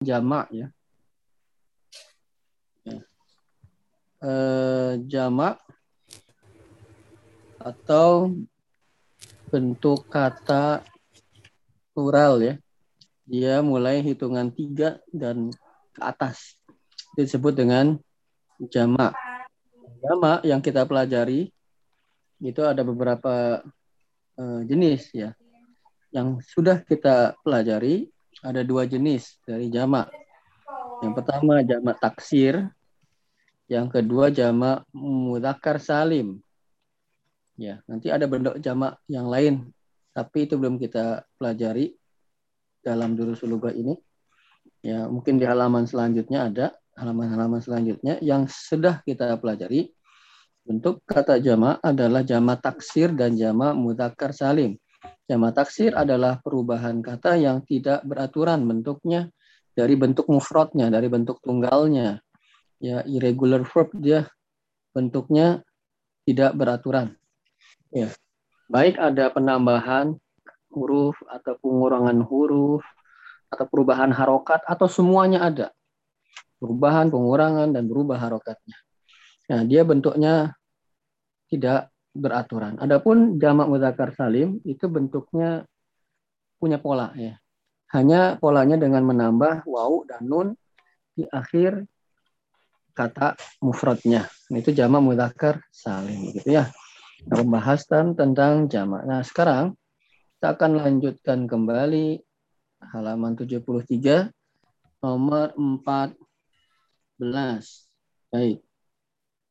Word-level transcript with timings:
jamak 0.00 0.46
ya. 0.52 0.68
ya. 2.84 3.00
Eh, 4.20 4.92
jamak 5.08 5.56
atau 7.56 8.32
bentuk 9.48 10.04
kata 10.12 10.84
plural 11.96 12.44
ya. 12.44 12.54
Dia 13.26 13.58
mulai 13.58 14.04
hitungan 14.04 14.52
tiga 14.54 15.02
dan 15.10 15.50
ke 15.90 16.00
atas. 16.04 16.54
Disebut 17.16 17.56
dengan 17.56 17.98
jamak. 18.70 19.16
Jamak 20.04 20.46
yang 20.46 20.60
kita 20.62 20.86
pelajari 20.86 21.50
itu 22.38 22.62
ada 22.62 22.84
beberapa 22.86 23.64
uh, 24.38 24.60
jenis 24.62 25.10
ya. 25.10 25.34
Yang 26.14 26.46
sudah 26.46 26.84
kita 26.86 27.34
pelajari 27.42 28.12
ada 28.44 28.60
dua 28.66 28.84
jenis 28.84 29.38
dari 29.44 29.72
jamak. 29.72 30.10
Yang 31.04 31.12
pertama 31.22 31.60
jamak 31.62 31.96
taksir, 32.00 32.68
yang 33.68 33.90
kedua 33.90 34.32
jamak 34.32 34.86
mudzakkar 34.94 35.80
salim. 35.80 36.40
Ya, 37.56 37.80
nanti 37.88 38.12
ada 38.12 38.28
bentuk 38.28 38.60
jamak 38.60 39.00
yang 39.08 39.32
lain, 39.32 39.72
tapi 40.12 40.44
itu 40.44 40.60
belum 40.60 40.76
kita 40.76 41.24
pelajari 41.40 41.96
dalam 42.84 43.16
durusul 43.16 43.56
lugah 43.56 43.72
ini. 43.72 43.96
Ya, 44.84 45.08
mungkin 45.08 45.40
di 45.40 45.48
halaman 45.48 45.88
selanjutnya 45.88 46.52
ada 46.52 46.66
halaman-halaman 46.96 47.60
selanjutnya 47.60 48.20
yang 48.24 48.48
sudah 48.48 49.00
kita 49.04 49.36
pelajari. 49.40 49.92
Bentuk 50.66 51.02
kata 51.06 51.38
jamak 51.38 51.78
adalah 51.78 52.26
jamak 52.26 52.58
taksir 52.58 53.14
dan 53.14 53.38
jamak 53.38 53.72
mudzakkar 53.78 54.34
salim. 54.34 54.74
Jamak 55.26 55.58
taksir 55.58 55.90
adalah 55.94 56.38
perubahan 56.38 57.02
kata 57.02 57.34
yang 57.34 57.62
tidak 57.66 58.06
beraturan 58.06 58.62
bentuknya 58.62 59.26
dari 59.74 59.98
bentuk 59.98 60.30
mufradnya, 60.30 60.86
dari 60.86 61.10
bentuk 61.10 61.42
tunggalnya. 61.42 62.22
Ya, 62.78 63.02
irregular 63.08 63.64
verb 63.66 63.90
dia 63.98 64.28
bentuknya 64.94 65.66
tidak 66.28 66.54
beraturan. 66.54 67.16
Ya. 67.90 68.12
Baik 68.70 68.98
ada 68.98 69.30
penambahan 69.30 70.18
huruf 70.70 71.16
atau 71.26 71.54
pengurangan 71.58 72.18
huruf 72.22 72.82
atau 73.48 73.64
perubahan 73.66 74.10
harokat 74.10 74.60
atau 74.66 74.90
semuanya 74.90 75.46
ada. 75.46 75.66
Perubahan, 76.56 77.12
pengurangan, 77.12 77.70
dan 77.70 77.84
berubah 77.86 78.16
harokatnya. 78.16 78.76
Nah, 79.46 79.62
dia 79.62 79.86
bentuknya 79.86 80.56
tidak 81.46 81.92
beraturan. 82.16 82.80
Adapun 82.80 83.36
jamak 83.36 83.68
mudzakkar 83.68 84.16
salim 84.16 84.58
itu 84.64 84.88
bentuknya 84.88 85.68
punya 86.56 86.80
pola 86.80 87.12
ya. 87.14 87.36
Hanya 87.92 88.40
polanya 88.40 88.80
dengan 88.80 89.06
menambah 89.06 89.68
waw 89.68 90.02
dan 90.08 90.26
nun 90.26 90.48
di 91.14 91.28
akhir 91.28 91.86
kata 92.96 93.36
mufradnya. 93.62 94.26
Itu 94.48 94.72
jamak 94.72 95.04
mudzakkar 95.04 95.60
salim 95.70 96.32
gitu 96.32 96.56
ya 96.56 96.72
pembahasan 97.24 98.12
tentang 98.14 98.68
jamak. 98.68 99.08
Nah, 99.08 99.24
sekarang 99.24 99.72
kita 100.36 100.52
akan 100.54 100.72
lanjutkan 100.78 101.48
kembali 101.48 102.20
halaman 102.92 103.34
73 103.34 104.30
nomor 105.00 105.56
14. 105.56 106.12
Baik. 108.28 108.60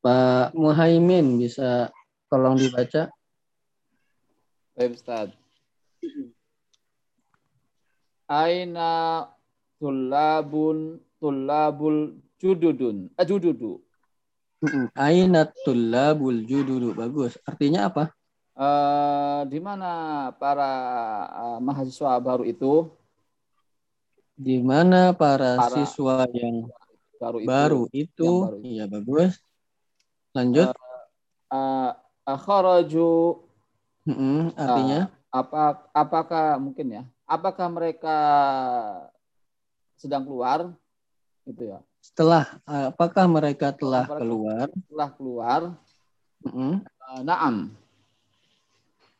Pak 0.05 0.53
Muhaimin 0.53 1.41
bisa 1.41 1.89
tolong 2.31 2.57
dibaca? 2.59 3.09
Baik, 4.75 4.99
Ustaz. 4.99 5.29
Aina 8.25 9.29
tulabun 9.77 10.99
tulabul 11.21 12.19
jududun. 12.41 13.13
Eh, 13.15 13.25
Aina 14.97 15.45
tullabul 15.63 16.43
jududu. 16.43 16.91
Bagus. 16.97 17.37
Artinya 17.45 17.87
apa? 17.87 18.11
Uh, 18.55 19.43
di 19.51 19.59
mana 19.59 20.31
para 20.39 20.71
uh, 21.27 21.59
mahasiswa 21.59 22.17
baru 22.23 22.47
itu? 22.47 22.87
Di 24.35 24.59
mana 24.63 25.11
para, 25.15 25.59
para 25.59 25.71
siswa 25.71 26.27
yang 26.31 26.67
baru 27.19 27.39
itu? 27.39 27.47
Baru 27.47 27.81
itu. 27.91 28.31
Iya, 28.63 28.87
bagus. 28.87 29.39
Lanjut. 30.31 30.71
Uh, 30.71 31.55
uh, 31.55 31.91
kharaju 32.33 33.45
uh, 34.09 34.49
artinya 34.57 35.01
uh, 35.05 35.13
apa 35.29 35.61
apakah 35.93 36.57
mungkin 36.57 36.87
ya? 36.89 37.03
Apakah 37.29 37.69
mereka 37.69 38.17
sedang 39.97 40.25
keluar? 40.25 40.73
Itu 41.45 41.69
ya. 41.69 41.79
Setelah 42.01 42.57
apakah 42.65 43.25
mereka 43.29 43.69
telah 43.73 44.09
mereka 44.09 44.21
keluar? 44.21 44.65
Telah 44.89 45.09
keluar. 45.13 45.61
Mm 46.45 46.51
-hmm. 46.53 46.73
uh, 46.81 47.21
naam. 47.21 47.55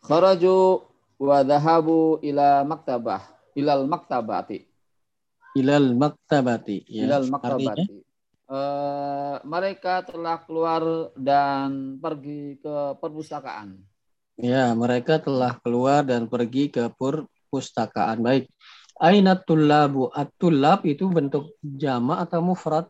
Kharaju 0.05 0.85
wa 1.17 1.37
dhahabu 1.41 2.21
ila 2.21 2.61
maktabah, 2.61 3.25
ilal 3.57 3.89
maktabati. 3.89 4.69
Ilal 5.57 5.97
maktabati. 5.97 6.85
Ya. 6.85 7.09
Ilal 7.09 7.25
maktabati. 7.31 8.04
Uh, 8.45 9.41
mereka 9.41 10.05
telah 10.05 10.37
keluar 10.45 11.09
dan 11.17 11.97
pergi 11.97 12.61
ke 12.61 12.93
perpustakaan. 13.01 13.81
Ya, 14.37 14.69
mereka 14.77 15.17
telah 15.17 15.57
keluar 15.65 16.05
dan 16.05 16.29
pergi 16.29 16.69
ke 16.69 16.91
perpustakaan. 16.93 18.21
Baik. 18.21 18.45
Aina 19.01 19.33
tullabu. 19.33 20.13
At-tullab 20.13 20.85
itu 20.85 21.09
bentuk 21.09 21.57
jama 21.63 22.21
atau 22.21 22.43
mufrad? 22.45 22.85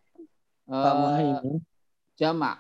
Pak 0.68 0.94
uh. 0.98 1.62
Jama. 2.20 2.52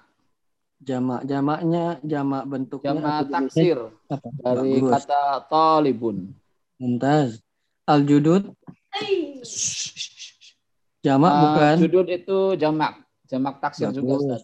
Jama. 0.79 1.15
Jamaknya 1.25 1.97
jama 2.05 2.45
bentuknya 2.45 2.93
jama 2.93 3.25
taksir 3.25 3.79
apa? 4.05 4.27
dari 4.39 4.77
Bagus. 4.77 4.91
kata 4.93 5.23
talibun. 5.49 6.31
Mumtaz. 6.77 7.41
Al-judud. 7.89 8.53
Jamak 11.05 11.29
uh, 11.29 11.41
bukan? 11.45 11.75
Judud 11.85 12.07
itu 12.09 12.39
jamak. 12.57 12.97
Jamak 13.29 13.61
taksir 13.61 13.93
Bagus. 13.93 13.97
juga 14.01 14.13
Ustaz. 14.17 14.43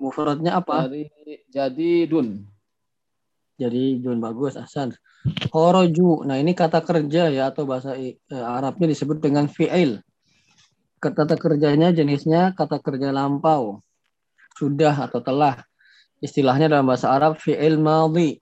Mufradnya 0.00 0.56
apa? 0.56 0.88
Dari 0.88 1.12
jadi 1.52 2.08
dun. 2.08 2.48
Jadi 3.60 4.00
dun 4.00 4.18
bagus 4.18 4.56
Hasan. 4.56 4.96
Khoroju. 5.52 6.24
Nah, 6.24 6.40
ini 6.40 6.56
kata 6.56 6.80
kerja 6.80 7.28
ya 7.28 7.52
atau 7.52 7.68
bahasa 7.68 7.96
eh, 7.96 8.16
Arabnya 8.28 8.88
disebut 8.88 9.20
dengan 9.20 9.44
fi'il. 9.44 10.00
Kata 11.00 11.36
kerjanya 11.36 11.92
jenisnya 11.92 12.56
kata 12.56 12.80
kerja 12.80 13.12
lampau. 13.12 13.84
Sudah 14.56 15.04
atau 15.04 15.20
telah. 15.20 15.60
Istilahnya 16.24 16.72
dalam 16.72 16.88
bahasa 16.88 17.12
Arab 17.12 17.36
fi'il 17.36 17.76
madhi. 17.76 18.40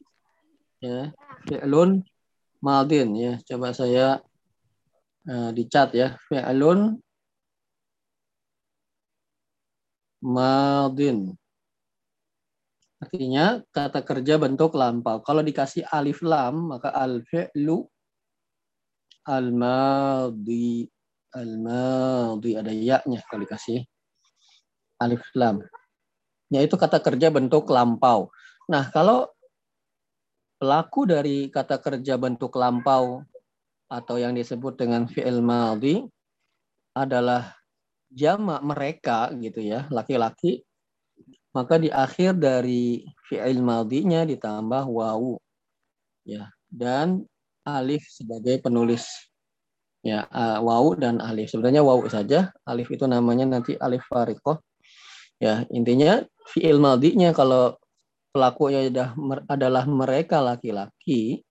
Ya, 0.79 1.11
fi'lun 1.51 2.07
madin 2.63 3.09
ya. 3.19 3.33
Coba 3.43 3.75
saya 3.75 4.23
uh, 5.27 5.51
dicat 5.51 5.91
ya. 5.95 6.19
Fi'lun 6.31 7.03
madin. 10.23 11.35
Artinya 13.03 13.59
kata 13.75 14.07
kerja 14.07 14.39
bentuk 14.39 14.79
lampau. 14.79 15.19
Kalau 15.27 15.43
dikasih 15.43 15.83
alif 15.91 16.23
lam, 16.23 16.71
maka 16.71 16.95
al-fi'lu 16.95 17.83
al-madhi. 19.27 20.87
Al-madhi 21.35 22.51
ada 22.55 22.71
ya-nya 22.71 23.19
kalau 23.27 23.43
dikasih 23.43 23.83
alif 25.03 25.27
lam. 25.35 25.59
Yaitu 26.55 26.79
kata 26.79 27.03
kerja 27.03 27.35
bentuk 27.35 27.67
lampau. 27.75 28.31
Nah, 28.71 28.87
kalau 28.95 29.27
pelaku 30.63 31.11
dari 31.11 31.51
kata 31.51 31.83
kerja 31.83 32.15
bentuk 32.15 32.55
lampau 32.55 33.27
atau 33.91 34.15
yang 34.15 34.31
disebut 34.39 34.79
dengan 34.79 35.11
fi'il 35.11 35.43
madhi 35.43 36.07
adalah 36.95 37.62
jamak 38.13 38.61
mereka 38.63 39.33
gitu 39.41 39.65
ya, 39.65 39.89
laki-laki 39.89 40.63
maka 41.53 41.77
di 41.77 41.93
akhir 41.93 42.41
dari 42.41 43.05
fi'il 43.29 43.61
madinya 43.61 44.25
ditambah 44.25 44.89
wawu 44.89 45.37
ya. 46.25 46.49
Dan 46.73 47.29
alif 47.69 48.09
sebagai 48.09 48.65
penulis 48.65 49.05
ya 50.01 50.25
uh, 50.33 50.65
wawu 50.65 50.97
dan 50.97 51.21
alif. 51.21 51.53
Sebenarnya 51.53 51.85
wawu 51.85 52.09
saja 52.09 52.49
alif 52.65 52.89
itu 52.89 53.05
namanya 53.05 53.45
nanti 53.45 53.77
alif 53.77 54.09
fariqoh 54.09 54.65
ya. 55.37 55.69
Intinya 55.69 56.25
fi'il 56.49 56.81
madinya 56.81 57.37
kalau 57.37 57.77
pelakunya 58.33 58.89
adalah 59.45 59.85
mereka 59.85 60.41
laki-laki 60.41 61.45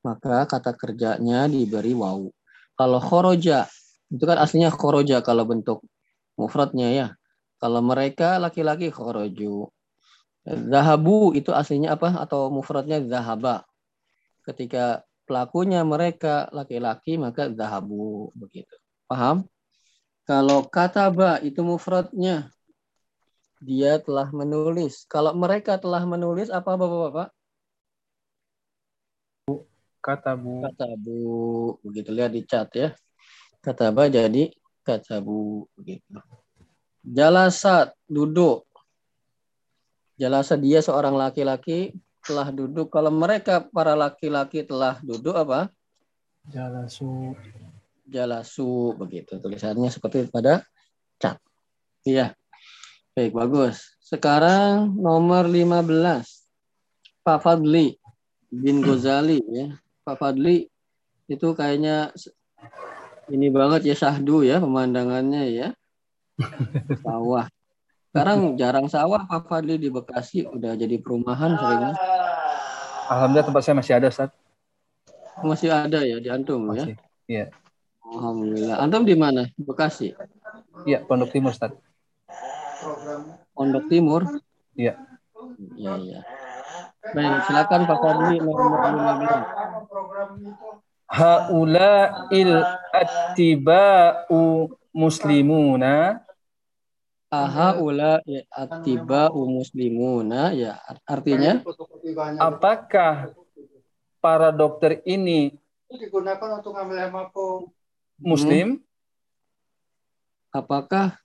maka 0.00 0.48
kata 0.48 0.72
kerjanya 0.72 1.44
diberi 1.44 1.92
wawu. 1.92 2.32
Kalau 2.72 3.00
khoroja 3.04 3.68
itu 4.12 4.24
kan 4.24 4.38
aslinya 4.38 4.70
khoroja 4.70 5.22
kalau 5.24 5.42
bentuk 5.48 5.82
mufradnya 6.38 6.88
ya 6.92 7.06
kalau 7.56 7.80
mereka 7.80 8.36
laki-laki 8.36 8.92
khoroju. 8.92 9.72
Zahabu 10.46 11.34
itu 11.34 11.50
aslinya 11.50 11.96
apa? 11.96 12.22
Atau 12.22 12.52
mufradnya 12.52 13.00
zahaba. 13.02 13.64
Ketika 14.46 15.02
pelakunya 15.26 15.82
mereka 15.82 16.46
laki-laki 16.54 17.18
maka 17.18 17.50
zahabu 17.50 18.30
begitu. 18.36 18.70
Paham? 19.10 19.48
Kalau 20.28 20.68
kataba 20.68 21.40
itu 21.40 21.64
mufradnya. 21.64 22.52
Dia 23.56 23.96
telah 23.98 24.28
menulis. 24.30 25.08
Kalau 25.08 25.32
mereka 25.32 25.80
telah 25.80 26.04
menulis 26.04 26.52
apa 26.52 26.76
Bapak-bapak? 26.76 27.28
Katabu. 30.04 30.60
Katabu. 30.60 31.20
Begitu 31.82 32.10
lihat 32.12 32.30
di 32.36 32.44
chat 32.44 32.68
ya. 32.76 32.92
Kataba 33.66 34.06
jadi 34.06 34.54
katabu 34.86 35.66
begitu. 35.74 36.22
Jalasat 37.02 37.90
duduk. 38.06 38.62
Jalasa 40.14 40.54
dia 40.54 40.78
seorang 40.78 41.18
laki-laki 41.18 41.90
telah 42.22 42.54
duduk. 42.54 42.94
Kalau 42.94 43.10
mereka 43.10 43.66
para 43.66 43.98
laki-laki 43.98 44.62
telah 44.62 45.02
duduk 45.02 45.34
apa? 45.34 45.66
Jalasu. 46.46 47.34
Jalasu 48.06 48.94
begitu 48.94 49.42
tulisannya 49.42 49.90
seperti 49.90 50.30
pada 50.30 50.62
cat. 51.18 51.42
Iya. 52.06 52.38
Baik, 53.18 53.34
bagus. 53.34 53.98
Sekarang 53.98 54.94
nomor 54.94 55.50
15. 55.50 55.82
Pak 57.26 57.38
Fadli 57.42 57.98
bin 58.46 58.78
Ghazali 58.78 59.42
ya. 59.50 59.74
Pak 60.06 60.22
Fadli 60.22 60.70
itu 61.26 61.50
kayaknya 61.58 62.14
ini 63.32 63.50
banget 63.50 63.88
ya 63.88 63.96
sahdu 63.98 64.46
ya 64.46 64.62
pemandangannya 64.62 65.42
ya. 65.50 65.68
Sawah. 67.02 67.50
Sekarang 68.12 68.56
jarang 68.56 68.88
sawah 68.88 69.28
Pak 69.28 69.44
Fadli 69.44 69.76
di 69.76 69.92
Bekasi 69.92 70.48
udah 70.48 70.72
jadi 70.72 70.96
perumahan 70.96 71.52
seringnya. 71.52 71.92
Alhamdulillah 73.06 73.46
tempat 73.46 73.62
saya 73.62 73.76
masih 73.78 73.94
ada, 74.00 74.08
Ustaz. 74.08 74.30
Masih 75.44 75.68
ada 75.68 76.00
ya 76.00 76.16
di 76.16 76.28
Antum 76.32 76.64
ya. 76.72 76.72
Masih. 76.72 76.94
Iya. 77.28 77.52
Alhamdulillah. 78.02 78.76
Antum 78.80 79.04
di 79.04 79.14
mana? 79.14 79.46
Bekasi. 79.60 80.16
Iya, 80.88 81.04
Pondok 81.04 81.30
Timur, 81.30 81.52
Ustaz. 81.52 81.76
Pondok 83.52 83.84
Timur. 83.92 84.24
Iya. 84.74 84.96
Iya, 85.76 85.92
iya. 86.00 86.20
Baik, 87.14 87.46
silakan 87.46 87.86
Pak 87.86 87.98
Fadli 88.02 88.42
nomor 88.42 88.82
15. 88.82 90.75
Haula'il 91.06 92.54
attiba'u 92.90 94.70
muslimuna 94.90 96.22
Aha 97.26 97.82
ula 97.82 98.22
ya, 98.22 98.46
atiba 98.54 99.26
muslimuna 99.34 100.54
ya 100.54 100.78
artinya 101.02 101.58
apakah 102.38 103.34
para 104.22 104.54
dokter 104.54 105.02
ini 105.02 105.58
digunakan 105.90 106.62
untuk 106.62 106.78
ngambil 106.78 107.10
hemako 107.10 107.74
muslim? 108.22 108.78
apakah 110.54 111.18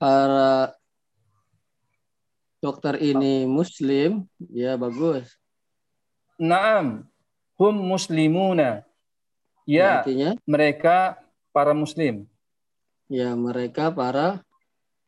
para 0.00 0.74
dokter 2.58 2.98
ini 2.98 3.46
muslim? 3.46 4.26
Ya 4.50 4.74
bagus. 4.74 5.30
Naam, 6.36 7.06
hum 7.56 7.74
muslimuna. 7.76 8.84
Ya, 9.66 10.00
Artinya 10.00 10.38
mereka 10.46 11.18
para 11.50 11.74
muslim. 11.74 12.24
ya 13.10 13.34
mereka 13.34 13.90
para 13.90 14.40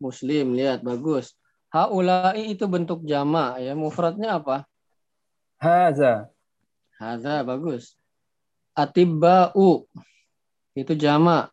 muslim. 0.02 0.54
Lihat 0.58 0.82
bagus. 0.82 1.36
Haulai 1.70 2.50
itu 2.56 2.64
bentuk 2.66 3.04
jamak 3.04 3.60
ya. 3.62 3.76
Mufradnya 3.78 4.40
apa? 4.40 4.64
Haza, 5.60 6.30
Hadza 6.98 7.42
bagus. 7.46 7.94
Atibba'u 8.74 9.86
itu 10.74 10.92
jamak. 10.94 11.50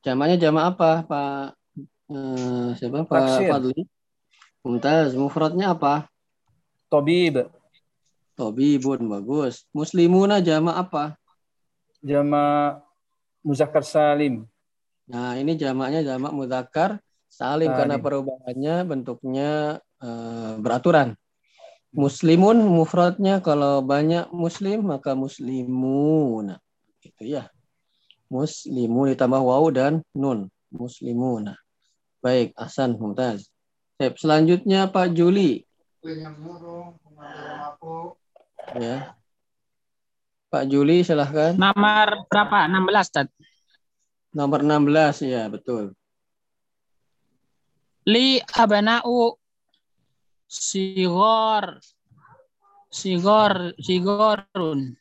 Jamaknya 0.00 0.40
jamak 0.40 0.64
apa, 0.76 0.90
Pak? 1.04 1.44
Eh, 2.08 2.68
siapa? 2.80 3.04
Pak. 3.04 3.44
Fadli. 3.44 3.84
Mumtaz. 4.64 5.12
Mufradnya 5.12 5.76
apa? 5.76 6.08
Tabib, 6.88 7.44
Tobibun 8.40 9.04
bagus. 9.12 9.68
Muslimuna 9.76 10.40
jamak 10.40 10.88
apa? 10.88 11.04
jama 12.00 12.76
muzakkar 13.44 13.84
salim. 13.84 14.48
Nah, 15.10 15.36
ini 15.36 15.56
jamaknya 15.56 16.00
jamak 16.00 16.32
mudzakkar 16.32 17.00
salim 17.28 17.70
Salim. 17.70 17.76
karena 17.76 17.96
perubahannya 18.00 18.74
bentuknya 18.88 19.50
eh, 20.00 20.52
beraturan. 20.58 21.14
Muslimun 21.90 22.62
mufradnya 22.62 23.42
kalau 23.42 23.82
banyak 23.82 24.30
muslim 24.30 24.86
maka 24.88 25.18
muslimun. 25.18 26.54
Gitu 27.02 27.22
ya. 27.26 27.50
Muslimun 28.30 29.10
ditambah 29.12 29.42
waw 29.42 29.66
dan 29.74 30.06
nun. 30.14 30.48
Muslimuna. 30.70 31.58
Baik, 32.22 32.54
Hasan 32.54 32.94
Mumtaz. 32.94 33.50
Sip, 33.98 34.14
selanjutnya 34.16 34.86
Pak 34.86 35.12
Juli 35.12 35.66
ya. 38.76 39.14
Pak 40.50 40.66
Juli 40.66 41.06
silahkan. 41.06 41.54
Nomor 41.54 42.26
berapa? 42.26 42.66
16, 42.66 43.14
Tad. 43.14 43.28
Nomor 44.34 44.62
16 44.62 45.22
ya, 45.26 45.46
betul. 45.46 45.94
Li 48.06 48.42
abana'u 48.56 49.36
sigor 50.50 51.78
sigor 52.90 53.70
sigorun 53.78 54.98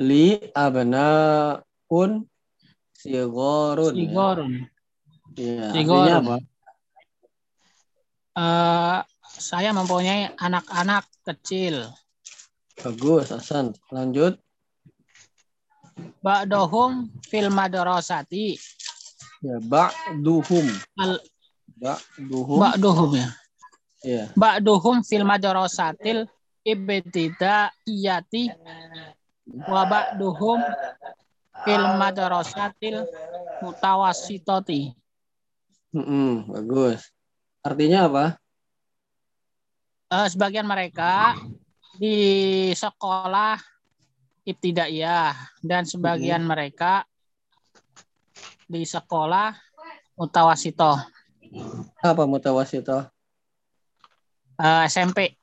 Li 0.00 0.40
abnaun 0.56 2.24
sigorun. 2.96 3.92
ya. 3.92 4.00
sigorun. 4.00 4.52
Ya, 5.36 5.68
Sigorun. 5.76 6.08
artinya 6.08 6.16
apa? 6.24 6.36
Eh, 8.36 8.98
saya 9.36 9.76
mempunyai 9.76 10.32
anak-anak 10.36 11.04
kecil. 11.24 11.92
Bagus, 12.80 13.32
Hasan. 13.32 13.72
Lanjut. 13.88 14.36
Ba'dohum 16.20 17.08
fil 17.24 17.48
madrasati. 17.48 18.60
Ya, 19.40 19.56
ba'duhum. 19.64 20.66
Al 21.00 21.20
Ba'duhum. 21.76 22.56
ba'dohum 22.60 23.10
ya. 23.16 23.28
ya. 24.04 24.24
Ba'dohum 24.36 25.04
fil 25.04 25.24
madrasatil 25.24 26.28
ibtidaiyati 26.64 28.44
wa 29.68 29.82
ba'dohum 29.88 30.60
fil 31.64 31.84
madrasatil 31.96 33.04
mutawassitati. 33.60 34.92
Mm-mm, 35.96 36.52
bagus. 36.52 37.08
Artinya 37.64 38.04
apa? 38.08 38.24
Eh, 40.12 40.26
sebagian 40.28 40.68
mereka 40.68 41.34
di 41.96 42.16
sekolah 42.72 43.56
ibtidaiyah 44.44 45.32
dan 45.60 45.82
sebagian 45.82 46.44
mereka 46.44 47.02
di 48.64 48.84
sekolah 48.84 49.56
mutawasito 50.14 50.92
Apa 52.02 52.22
mutawasito? 52.28 53.08
eh, 54.58 54.84
SMP 54.86 55.34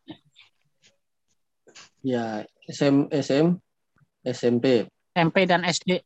Ya, 2.03 2.43
SM, 2.67 3.07
SM, 3.07 3.55
SMP. 4.27 4.91
SMP 5.15 5.47
dan 5.47 5.63
SD 5.63 6.03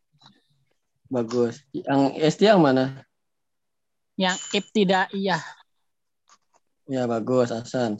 Bagus. 1.09 1.63
Yang 1.73 2.01
SD 2.35 2.41
yang 2.45 2.61
mana? 2.61 3.01
yang 4.13 4.37
ibtidaiyah 4.51 5.41
Ya, 6.87 7.03
bagus, 7.03 7.51
Hasan. 7.51 7.99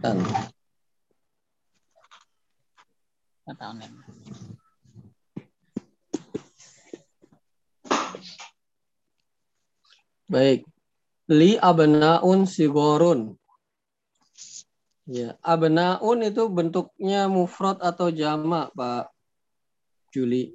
Hasan. 0.00 0.16
Nggak 3.50 3.66
tahu 3.66 3.72
nih. 3.82 3.90
Baik. 10.30 10.60
Li 11.26 11.58
abnaun 11.58 12.46
sigorun. 12.46 13.34
Ya, 15.10 15.34
abnaun 15.42 16.22
itu 16.22 16.46
bentuknya 16.46 17.26
mufrad 17.26 17.82
atau 17.82 18.14
jamak, 18.14 18.70
Pak 18.70 19.10
Juli. 20.14 20.54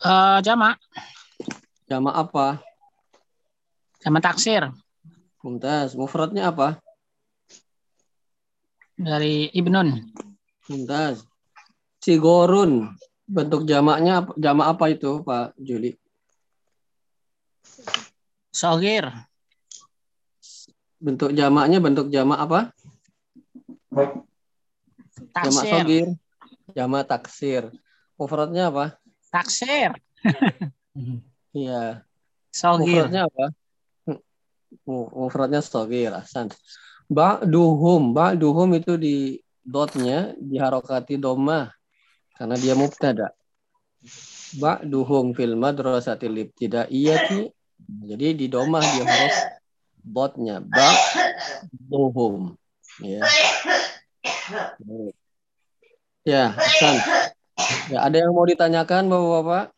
Eh, 0.00 0.38
jamak 0.40 0.80
Jamak 1.92 2.16
apa? 2.16 2.46
sama 4.00 4.24
taksir 4.24 4.64
Mumtaz. 5.44 5.92
Mufradnya 5.92 6.48
apa? 6.48 6.80
Dari 8.94 9.50
Ibnun 9.50 10.14
Mumtaz. 10.70 11.26
Sigorun. 12.00 12.94
Bentuk 13.24 13.64
jamaknya 13.64 14.28
jamak 14.36 14.76
apa 14.76 14.84
itu, 14.92 15.24
Pak 15.24 15.56
Juli? 15.56 15.96
Sogir 18.52 19.08
Bentuk 21.00 21.32
jamaknya 21.36 21.80
bentuk 21.80 22.08
jamak 22.08 22.38
apa? 22.44 22.60
Jamak 25.36 25.64
sogir. 25.68 26.08
Jamak 26.72 27.04
taksir. 27.08 27.72
Mufradnya 28.16 28.70
apa? 28.72 28.96
taksir 29.34 29.90
Iya. 31.56 32.06
Sogir. 32.54 33.04
Mufradnya 33.04 33.22
apa? 33.28 33.46
Mu- 34.86 35.10
Mufradnya 35.12 35.60
sogir, 35.60 36.12
Hasan. 36.14 36.50
Ba'duhum. 37.14 38.10
Ba'duhum 38.10 38.74
itu 38.74 38.98
di 38.98 39.38
dotnya 39.62 40.34
diharokati 40.34 41.14
domah. 41.14 41.70
Karena 42.34 42.58
dia 42.58 42.74
mubtada. 42.74 43.30
Ba'duhum 44.58 45.30
fil 45.38 45.54
madrasatil 45.54 46.50
ibtidaiyati. 46.50 47.54
Jadi 48.10 48.26
di 48.34 48.46
domah 48.50 48.82
dia 48.82 49.06
harus 49.06 49.36
dotnya. 50.02 50.58
Ba'duhum. 50.58 52.58
Ya. 52.98 53.22
Ya, 56.26 56.50
Hasan. 56.50 56.96
Ya, 57.92 58.10
ada 58.10 58.16
yang 58.16 58.34
mau 58.34 58.48
ditanyakan 58.48 59.06
Bapak-bapak? 59.06 59.70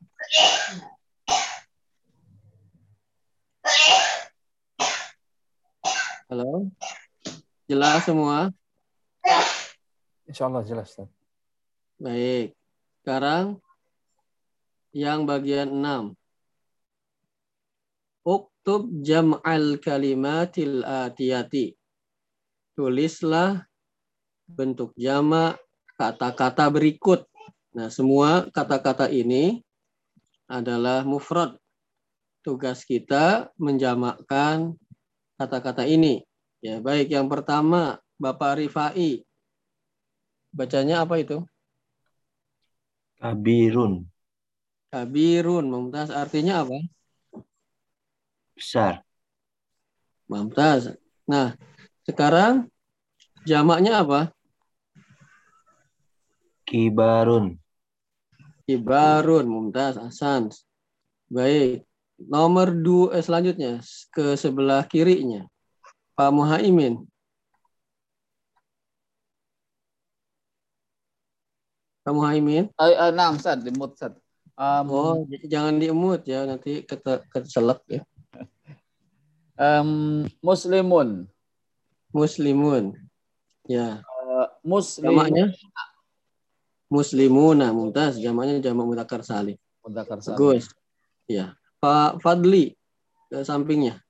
Halo? 6.26 6.66
Jelas 7.67 8.07
semua? 8.07 8.55
Insya 10.31 10.47
Allah 10.47 10.63
jelas. 10.63 10.95
Ustaz. 10.95 11.11
Baik. 11.99 12.55
Sekarang 13.03 13.59
yang 14.95 15.27
bagian 15.27 15.75
6. 15.75 16.15
Uktub 18.23 18.87
jam'al 19.03 19.83
kalimatil 19.83 20.87
atiyati. 20.87 21.75
Tulislah 22.79 23.67
bentuk 24.47 24.95
jamak 24.95 25.59
kata-kata 25.99 26.71
berikut. 26.71 27.27
Nah, 27.75 27.91
semua 27.91 28.47
kata-kata 28.55 29.11
ini 29.11 29.59
adalah 30.47 31.03
mufrad. 31.03 31.59
Tugas 32.47 32.87
kita 32.87 33.51
menjamakkan 33.59 34.79
kata-kata 35.35 35.83
ini. 35.83 36.23
Ya, 36.65 36.81
baik 36.81 37.13
yang 37.13 37.29
pertama 37.29 38.01
Bapak 38.17 38.61
Rifai. 38.61 39.23
Bacanya 40.57 41.05
apa 41.05 41.21
itu? 41.21 41.45
Kabirun. 43.21 44.09
Kabirun, 44.89 45.69
Mumtaz 45.69 46.09
artinya 46.09 46.65
apa? 46.65 46.77
Besar. 48.57 49.05
Mumtaz. 50.25 50.97
Nah, 51.29 51.53
sekarang 52.09 52.73
jamaknya 53.45 54.01
apa? 54.01 54.33
Kibarun. 56.67 57.61
Kibarun, 58.67 59.47
Mumtaz, 59.47 60.01
Hasan. 60.01 60.51
Baik. 61.31 61.85
Nomor 62.17 62.73
dua 62.73 63.21
eh, 63.21 63.23
selanjutnya 63.23 63.85
ke 64.09 64.41
sebelah 64.41 64.89
kirinya. 64.89 65.45
Pak 66.17 66.31
Muhaimin. 66.33 67.05
Pak 72.05 72.13
Muhaimin. 72.15 72.65
Eh, 72.73 72.95
eh, 72.97 73.11
nah, 73.13 73.35
Ustaz, 73.35 73.61
di 73.61 73.71
mute, 73.75 73.93
Ustaz. 73.99 74.15
Um, 74.57 74.89
Oh, 74.89 75.21
jangan 75.45 75.77
diemut 75.77 76.25
ya, 76.25 76.49
nanti 76.49 76.81
kete, 76.89 77.21
keselak 77.29 77.85
ya. 77.93 78.01
em, 79.61 80.25
muslimun. 80.41 81.29
Muslimun. 82.17 82.97
Ya, 83.69 84.01
Eh, 84.01 84.47
muslim. 84.65 85.13
jamaknya 85.13 85.53
Muslimuna, 86.87 87.75
Mumtaz. 87.75 88.15
Jamaknya 88.23 88.63
jamak 88.63 88.87
mudzakkar 88.87 89.21
salim. 89.27 89.59
Mudzakkar 89.83 90.23
salim. 90.23 90.39
Bagus. 90.39 90.71
Ya. 91.27 91.59
Pak 91.83 92.23
Fadli 92.23 92.79
ke 93.27 93.43
sampingnya. 93.43 94.06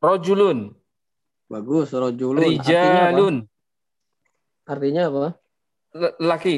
Rojulun. 0.00 0.72
Bagus, 1.50 1.92
rojulun. 1.92 2.56
Artinya 2.56 3.02
apa? 3.04 3.12
Rijalun. 3.12 3.36
Artinya 4.64 5.02
apa? 5.12 5.26
L- 5.98 6.16
Laki. 6.24 6.56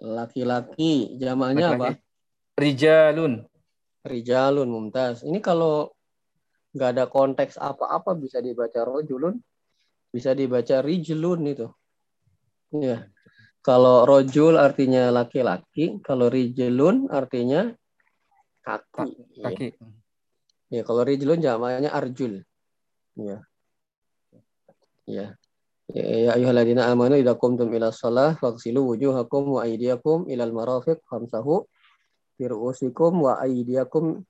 Laki-laki. 0.00 1.20
Jamaknya 1.20 1.76
apa? 1.76 1.88
Rijalun. 2.56 3.44
Rijalun, 4.04 4.68
Mumtaz. 4.68 5.20
Ini 5.20 5.40
kalau 5.44 5.92
nggak 6.74 6.90
ada 6.96 7.04
konteks 7.06 7.60
apa-apa 7.60 8.16
bisa 8.18 8.40
dibaca 8.42 8.82
rojulun, 8.82 9.38
bisa 10.10 10.34
dibaca 10.34 10.82
rijlun 10.82 11.40
itu. 11.46 11.68
Ya. 12.74 13.06
Kalau 13.64 14.04
rojul 14.04 14.60
artinya 14.60 15.08
laki-laki, 15.08 16.00
kalau 16.04 16.28
rijlun 16.28 17.08
artinya 17.08 17.72
kaki. 18.60 19.12
Kaki. 19.40 19.68
Ya, 19.72 20.03
kalau 20.70 21.02
rijlun 21.04 21.40
jamaknya 21.42 21.90
arjul. 21.92 22.40
Ya. 23.18 23.44
Ya. 25.04 25.36
Ya 25.92 26.00
ya 26.00 26.30
ayyuhalladzina 26.40 26.88
amanu 26.88 27.20
idza 27.20 27.36
qumtum 27.36 27.68
ila 27.76 27.92
shalah 27.92 28.40
faghsilu 28.40 28.88
wujuhakum 28.88 29.60
wa 29.60 29.68
aydiyakum 29.68 30.24
ilal 30.32 30.56
marafiq 30.56 30.96
famsahu 31.04 31.68
bi 32.40 32.48
ru'usikum 32.48 33.20
wa 33.20 33.36
aydiyakum 33.36 34.24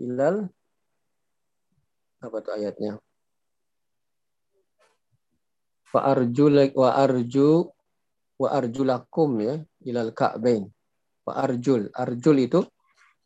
ilal 0.00 0.48
apa 2.24 2.36
tuh 2.40 2.52
ayatnya? 2.56 2.96
Wa 5.92 6.00
arjulak 6.12 6.72
wa 6.72 6.96
arju 6.96 7.68
wa 8.36 8.48
arjulakum 8.52 9.30
ya 9.40 9.54
ilal 9.84 10.12
ka'bain. 10.16 10.64
Wa 11.28 11.44
arjul. 11.44 11.92
Arjul 11.92 12.36
itu 12.40 12.60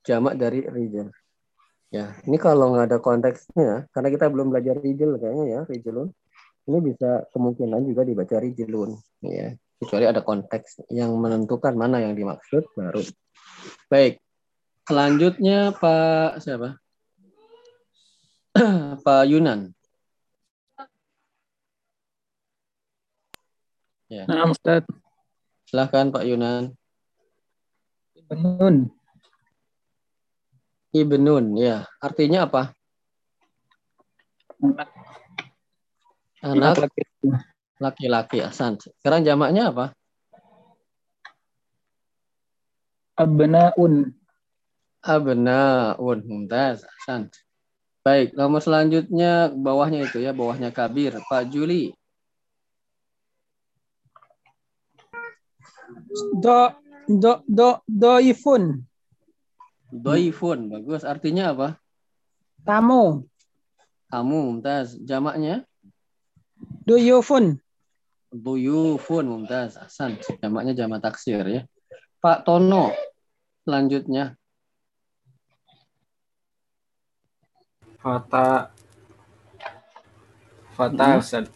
jamak 0.02 0.38
dari 0.38 0.66
rijal. 0.66 1.10
Ya, 1.90 2.14
ini 2.22 2.38
kalau 2.38 2.70
nggak 2.70 2.86
ada 2.86 2.98
konteksnya, 3.02 3.90
karena 3.90 4.08
kita 4.14 4.30
belum 4.30 4.54
belajar 4.54 4.78
rijal 4.78 5.18
kayaknya 5.18 5.44
ya, 5.50 5.60
rijlun. 5.66 6.14
Ini 6.70 6.78
bisa 6.86 7.26
kemungkinan 7.34 7.82
juga 7.82 8.06
dibaca 8.06 8.38
rijlun, 8.38 8.94
ya. 9.26 9.58
Kecuali 9.82 10.06
ada 10.06 10.22
konteks 10.22 10.86
yang 10.94 11.10
menentukan 11.18 11.74
mana 11.74 11.98
yang 11.98 12.14
dimaksud 12.14 12.62
baru. 12.78 13.02
Baik. 13.90 14.22
Selanjutnya 14.86 15.74
Pak 15.74 16.38
siapa? 16.38 16.78
Pak 19.06 19.24
Yunan. 19.26 19.74
Nah, 24.10 24.50
Ustaz. 24.50 24.82
Silahkan 25.70 26.10
Pak 26.10 26.26
Yunan. 26.26 26.74
Ibnun. 28.18 28.99
Ibnun, 30.90 31.54
ya. 31.54 31.86
Artinya 32.02 32.50
apa? 32.50 32.74
Anak 36.42 36.90
Laki-laki. 37.80 38.44
Asan. 38.44 38.76
Sekarang 38.76 39.24
jamaknya 39.24 39.72
apa? 39.72 39.96
Abnaun. 43.16 44.12
Abnaun. 45.00 46.18
Mumtaz. 46.28 46.84
Asan. 46.84 47.32
Baik, 48.00 48.32
nomor 48.32 48.64
selanjutnya 48.64 49.52
bawahnya 49.52 50.08
itu 50.08 50.24
ya, 50.24 50.32
bawahnya 50.32 50.72
Kabir. 50.72 51.20
Pak 51.28 51.52
Juli. 51.52 51.92
Do 56.40 56.72
do 57.04 57.44
do 57.44 57.84
doifun. 57.84 58.88
Doifun. 59.90 60.70
Bagus. 60.70 61.02
Artinya 61.02 61.54
apa? 61.54 61.68
Tamu. 62.62 63.26
Kamu, 64.10 64.38
Mumtaz. 64.58 64.98
Jamaknya? 65.02 65.62
Duyufun. 66.86 67.58
Duyufun, 68.30 69.24
Mumtaz. 69.26 69.78
Asan. 69.78 70.18
Jamaknya 70.42 70.74
jamak 70.74 71.02
taksir 71.02 71.42
ya. 71.46 71.62
Pak 72.18 72.42
Tono. 72.46 72.90
Selanjutnya. 73.66 74.34
Fata. 78.00 78.72
Fata, 80.74 81.04
Hmm. 81.04 81.20
Ustaz. 81.20 81.46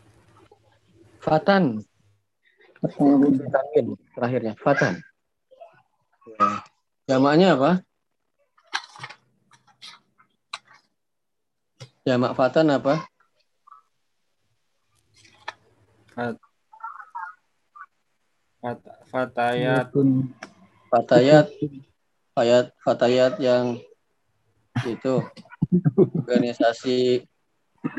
Fatan. 1.24 1.80
Terakhirnya. 4.12 4.52
Fatan. 4.60 5.00
Ya. 6.36 6.60
Jamaknya 7.08 7.56
apa? 7.56 7.70
Jamak 12.04 12.36
fatan 12.36 12.68
apa? 12.68 13.08
Fatayat. 19.08 19.88
Duyufun. 19.88 20.28
Fatayat. 20.92 21.46
Fatayat, 22.36 22.66
fatayat 22.84 23.32
yang 23.40 23.80
itu 24.84 25.24
organisasi 26.28 27.24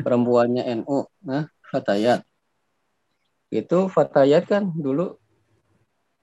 perempuannya 0.06 0.62
NU. 0.86 1.02
Nah, 1.26 1.50
Fatayat. 1.66 2.22
Itu 3.50 3.90
Fatayat 3.90 4.46
kan 4.46 4.70
dulu 4.70 5.18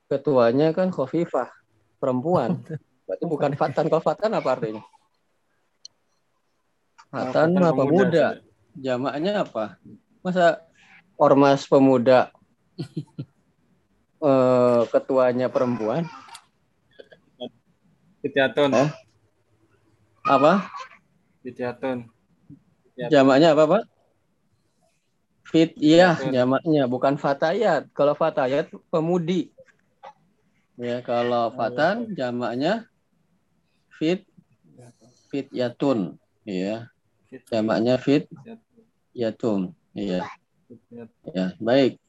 ketuanya 0.08 0.72
kan 0.72 0.88
Khofifah. 0.88 1.52
perempuan. 2.00 2.60
Berarti 3.08 3.24
bukan 3.28 3.56
fatan. 3.56 3.88
Kalau 3.88 4.04
fatan 4.04 4.36
apa 4.36 4.50
artinya? 4.56 4.84
Fatan 7.13 7.53
mah 7.62 7.77
pemuda. 7.77 8.41
Jamaknya 8.74 9.46
apa? 9.46 9.77
Masa 10.25 10.65
ormas 11.13 11.70
pemuda 11.70 12.34
eh, 14.25 14.82
ketuanya 14.89 15.46
perempuan? 15.46 16.10
Fityaton. 18.25 18.74
Eh? 18.74 18.89
Apa? 20.25 20.74
Fityaton. 21.46 22.10
Jamaknya 22.98 23.53
apa, 23.53 23.63
Pak? 23.70 23.84
Fit, 25.53 25.77
iya, 25.77 26.17
jamaknya 26.34 26.89
bukan 26.89 27.13
fatayat. 27.13 27.86
Kalau 27.93 28.17
fatayat 28.17 28.74
pemudi. 28.89 29.53
Ya, 30.82 31.05
kalau 31.05 31.53
fatan 31.53 32.17
jamaknya 32.17 32.89
fit 34.01 34.25
fit 35.29 35.46
yatun, 35.53 36.17
ya. 36.41 36.89
Jamaknya 37.50 37.98
fit 37.98 38.30
yatun, 39.13 39.74
iya. 39.94 40.25
Ya, 41.34 41.54
baik. 41.62 42.02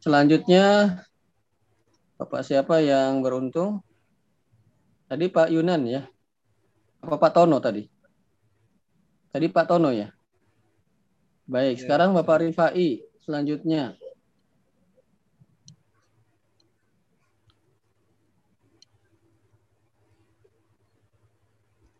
Selanjutnya 0.00 0.96
Bapak 2.16 2.40
siapa 2.48 2.80
yang 2.80 3.20
beruntung? 3.20 3.84
Tadi 5.04 5.28
Pak 5.28 5.52
Yunan 5.52 5.84
ya. 5.84 6.08
Apa 7.04 7.20
Pak 7.20 7.32
Tono 7.36 7.60
tadi? 7.60 7.84
Tadi 9.28 9.46
Pak 9.52 9.68
Tono 9.68 9.92
ya. 9.92 10.08
Baik, 11.44 11.76
Ya, 11.76 11.80
sekarang 11.84 12.16
Bapak 12.16 12.42
Rifai 12.42 13.04
selanjutnya. 13.20 13.94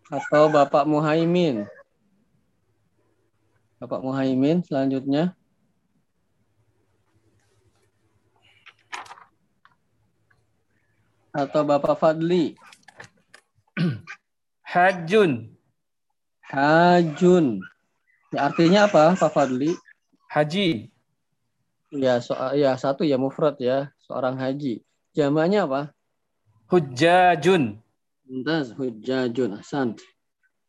Atau 0.09 0.49
Bapak 0.49 0.89
Muhaimin. 0.89 1.69
Bapak 3.77 4.01
Muhaimin 4.01 4.65
selanjutnya. 4.65 5.37
Atau 11.37 11.69
Bapak 11.69 12.01
Fadli. 12.01 12.57
Hajun. 14.73 15.53
Hajun. 16.49 17.61
Ya, 18.33 18.49
artinya 18.49 18.89
apa, 18.89 19.13
Pak 19.21 19.31
Fadli? 19.37 19.77
Haji. 20.33 20.89
Ya, 21.93 22.19
so, 22.25 22.33
ya 22.57 22.75
satu 22.81 23.05
ya 23.05 23.21
mufrad 23.21 23.61
ya, 23.61 23.93
seorang 24.05 24.41
haji. 24.41 24.81
Jamaknya 25.13 25.69
apa? 25.69 25.93
Hujjajun. 26.73 27.79
Mumtaz, 28.27 28.75
hujjajun, 28.75 29.61
ahsan. 29.61 29.95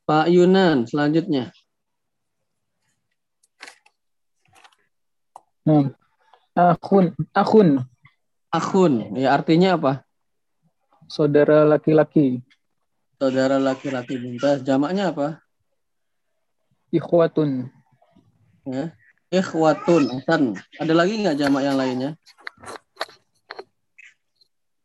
Pak 0.05 0.29
Yunan, 0.29 0.85
selanjutnya. 0.85 1.49
Nah. 5.67 5.91
Akhun, 6.57 7.13
akhun, 7.37 7.85
Akhun, 8.49 9.13
ya 9.13 9.37
artinya 9.37 9.77
apa? 9.77 9.93
saudara 11.05 11.61
laki-laki. 11.69 12.41
Saudara 13.21 13.61
laki-laki 13.61 14.17
Mumtaz. 14.17 14.65
Jamaknya 14.65 15.13
apa? 15.13 15.37
Ikhwatun, 16.89 17.69
Ya. 18.65 18.95
Ikhwatun, 19.29 20.17
ahsan. 20.17 20.55
Ada 20.81 20.93
lagi 20.97 21.19
nggak 21.21 21.37
jamak 21.37 21.61
yang 21.61 21.77
lainnya? 21.77 22.11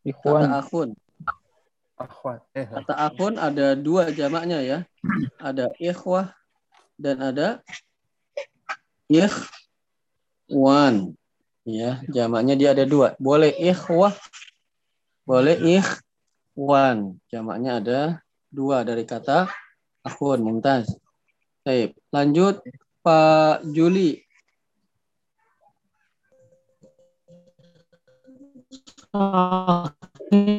Kata 0.03 0.11
ikhwan, 0.13 0.51
akhun. 0.51 0.89
Akhwat. 1.97 2.41
Eh, 2.53 2.67
Kata 2.67 2.95
akhun 3.07 3.39
ada 3.39 3.79
dua 3.79 4.11
jamaknya 4.11 4.59
ya. 4.61 4.79
Ada 5.41 5.73
ikhwah 5.79 6.35
dan 6.99 7.23
ada 7.23 7.63
ikhwan. 10.53 11.17
Ya, 11.65 12.05
jamaknya 12.13 12.53
dia 12.61 12.77
ada 12.77 12.85
dua. 12.85 13.17
Boleh 13.17 13.57
ikhwah, 13.57 14.13
boleh 15.25 15.57
ikhwan. 15.81 17.17
Jamaknya 17.33 17.81
ada 17.81 18.21
dua 18.53 18.85
dari 18.85 19.09
kata 19.09 19.49
akhun, 20.05 20.45
mumtaz. 20.45 20.93
Baik, 21.65 21.97
lanjut 22.13 22.61
Pak 23.01 23.65
Juli. 23.73 24.21
Sohirun. 30.29 30.53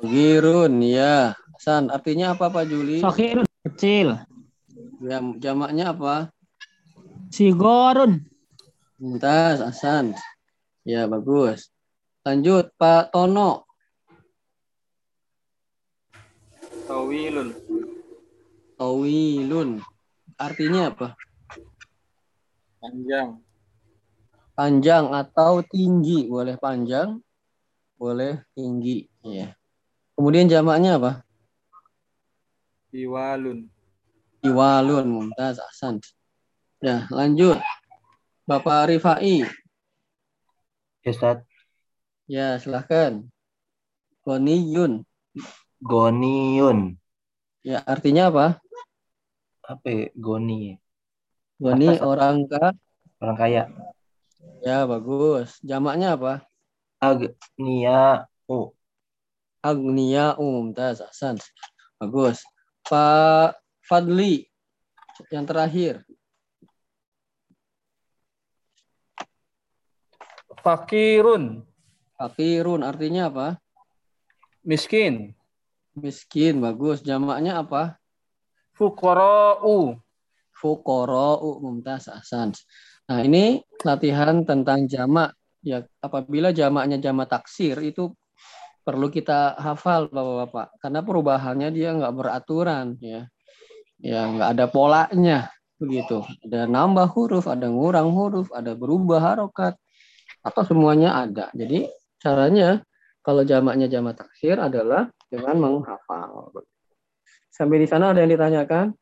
Girun, 0.00 0.80
ya. 0.80 1.36
San, 1.60 1.92
artinya 1.92 2.32
apa 2.32 2.48
Pak 2.48 2.64
Juli? 2.64 3.04
Sohirun. 3.04 3.44
Kecil. 3.62 4.18
Ya, 5.02 5.22
jamaknya 5.38 5.94
apa? 5.94 6.31
Sigorun. 7.32 8.28
Mumtaz, 9.00 9.64
Hasan. 9.64 10.12
Ya, 10.84 11.08
bagus. 11.08 11.72
Lanjut, 12.28 12.68
Pak 12.76 13.08
Tono. 13.08 13.64
Tawilun. 16.84 17.56
Tawilun. 18.76 19.80
Artinya 20.36 20.92
apa? 20.92 21.16
Panjang. 22.84 23.40
Panjang 24.52 25.04
atau 25.16 25.64
tinggi. 25.64 26.28
Boleh 26.28 26.60
panjang, 26.60 27.16
boleh 27.96 28.44
tinggi. 28.52 29.08
Ya. 29.24 29.56
Kemudian 30.12 30.52
jamaknya 30.52 31.00
apa? 31.00 31.24
Iwalun. 32.92 33.72
Iwalun, 34.44 35.06
Mumtaz, 35.08 35.64
Hasan. 35.64 36.04
Ya, 36.82 37.06
lanjut. 37.14 37.62
Bapak 38.42 38.90
Rifai. 38.90 39.46
Ustaz 41.06 41.46
Ya, 42.26 42.58
silahkan. 42.58 43.22
Goniyun. 44.26 45.06
Goniun. 45.78 46.98
Ya, 47.62 47.86
artinya 47.86 48.34
apa? 48.34 48.46
Apa 49.62 49.86
ya? 49.86 50.06
Goni? 50.18 50.74
Goni 51.62 51.86
Atas. 51.94 52.02
orang 52.02 52.50
ka. 52.50 52.74
Orang 53.22 53.36
kaya. 53.38 53.70
Ya, 54.66 54.82
bagus. 54.82 55.62
Jamaknya 55.62 56.18
apa? 56.18 56.42
Agnia. 56.98 58.26
Oh, 58.50 58.74
Agnia 59.62 60.34
Mumtaz, 60.34 60.98
Hasan. 60.98 61.38
Bagus. 62.02 62.42
Pak 62.82 63.54
Fadli. 63.86 64.50
Yang 65.30 65.46
terakhir. 65.46 65.94
Fakirun. 70.62 71.66
Fakirun 72.14 72.86
artinya 72.86 73.26
apa? 73.26 73.46
Miskin. 74.62 75.34
Miskin, 75.98 76.62
bagus. 76.62 77.02
Jamaknya 77.02 77.66
apa? 77.66 77.98
Fukora'u. 78.78 79.98
Fukora'u 80.54 81.58
mumtaz 81.58 82.06
ahsan. 82.06 82.54
Nah, 83.10 83.18
ini 83.26 83.58
latihan 83.82 84.46
tentang 84.46 84.86
jamak. 84.86 85.34
Ya, 85.66 85.82
apabila 85.98 86.54
jamaknya 86.54 87.02
jamak 87.02 87.30
taksir 87.30 87.78
itu 87.82 88.14
perlu 88.86 89.10
kita 89.10 89.58
hafal 89.58 90.06
Bapak-bapak. 90.14 90.78
Karena 90.78 91.00
perubahannya 91.02 91.68
dia 91.74 91.90
nggak 91.90 92.14
beraturan 92.14 93.02
ya. 93.02 93.26
Ya, 93.98 94.30
nggak 94.30 94.48
ada 94.58 94.66
polanya 94.70 95.50
begitu. 95.82 96.22
Ada 96.46 96.70
nambah 96.70 97.10
huruf, 97.10 97.50
ada 97.50 97.66
ngurang 97.66 98.14
huruf, 98.14 98.54
ada 98.54 98.78
berubah 98.78 99.18
harokat 99.18 99.74
atau 100.42 100.62
semuanya 100.66 101.14
ada. 101.22 101.48
Jadi 101.54 101.86
caranya 102.18 102.82
kalau 103.22 103.46
jamaknya 103.46 103.86
jamak 103.86 104.18
taksir 104.18 104.58
adalah 104.58 105.08
dengan 105.30 105.56
menghafal. 105.58 106.50
Sampai 107.48 107.78
di 107.78 107.86
sana 107.86 108.10
ada 108.10 108.20
yang 108.20 108.34
ditanyakan? 108.34 108.92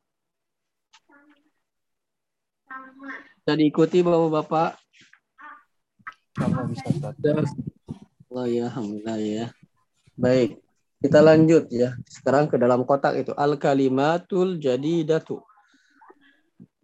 Bisa 3.40 3.52
diikuti 3.56 4.04
bapak-bapak? 4.04 4.76
Allah 8.30 8.46
ya, 8.46 8.68
alhamdulillah 8.70 9.18
ya. 9.18 9.46
Baik, 10.20 10.60
kita 11.00 11.24
lanjut 11.24 11.72
ya. 11.72 11.96
Sekarang 12.04 12.46
ke 12.52 12.60
dalam 12.60 12.84
kotak 12.84 13.16
itu 13.16 13.32
al 13.32 13.56
kalimatul 13.56 14.60
jadidatu. 14.60 15.40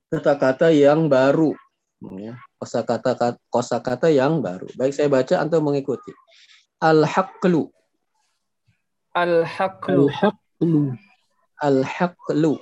Kata-kata 0.08 0.72
yang 0.72 1.12
baru. 1.12 1.52
Ya, 2.14 2.38
kosakata 2.62 3.34
kosakata 3.50 4.06
yang 4.12 4.38
baru. 4.38 4.70
Baik, 4.78 4.94
saya 4.94 5.10
baca 5.10 5.42
atau 5.42 5.58
mengikuti. 5.58 6.14
Al 6.78 7.02
haqlu, 7.02 7.66
Al-haqlu. 9.16 10.12
al-haqlu, 10.12 10.92
al 11.64 11.80
haqlu. 11.80 12.52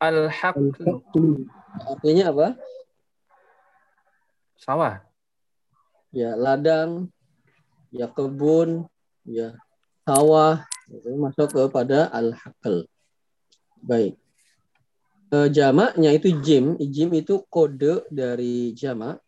Al-haqlu. 0.00 0.72
al-haqlu, 0.72 1.44
Artinya 1.84 2.32
apa? 2.32 2.48
Sawah. 4.56 5.04
Ya, 6.10 6.32
ladang, 6.32 7.12
ya 7.92 8.08
kebun, 8.08 8.88
ya 9.28 9.54
sawah 10.08 10.64
itu 10.90 11.08
masuk 11.16 11.48
kepada 11.54 12.10
al-haql. 12.10 12.84
Baik. 13.80 14.19
Eh, 15.30 15.46
jamaknya 15.54 16.10
itu 16.10 16.34
jim, 16.42 16.74
jim 16.90 17.14
itu 17.14 17.46
kode 17.46 18.02
dari 18.10 18.74
jamak. 18.74 19.22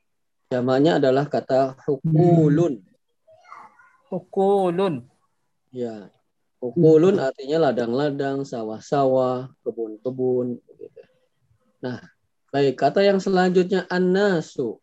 Jamaknya 0.51 0.99
adalah 0.99 1.31
kata 1.31 1.79
hukulun. 1.87 2.83
Ukulun. 4.11 5.07
Ya. 5.71 6.11
Hukulun 6.59 7.23
artinya 7.23 7.71
ladang-ladang, 7.71 8.43
sawah-sawah, 8.43 9.55
kebun-kebun. 9.63 10.59
gitu. 10.59 11.03
Nah, 11.87 12.03
baik. 12.51 12.83
Kata 12.83 13.07
yang 13.07 13.23
selanjutnya 13.23 13.87
an-nasu. 13.87 14.83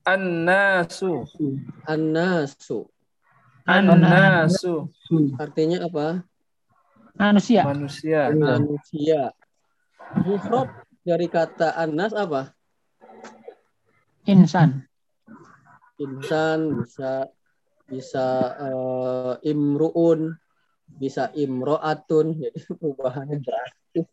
An-nasu. 0.00 1.28
An-nasu. 1.84 2.88
An-nasu. 3.68 4.88
Artinya 5.36 5.84
apa? 5.84 6.24
Manusia. 7.20 7.68
Manusia. 7.68 8.32
Manusia. 8.32 9.35
Mufrad 10.24 10.68
dari 11.04 11.26
kata 11.28 11.76
an-nas 11.76 12.16
apa? 12.16 12.54
Insan. 14.26 14.86
Insan 16.00 16.82
bisa 16.82 17.28
bisa 17.86 18.26
eh, 18.58 19.32
imruun, 19.52 20.34
bisa 20.86 21.30
imroatun. 21.36 22.34
Jadi 22.42 22.60
perubahannya 22.74 23.36
drastis. 23.42 24.06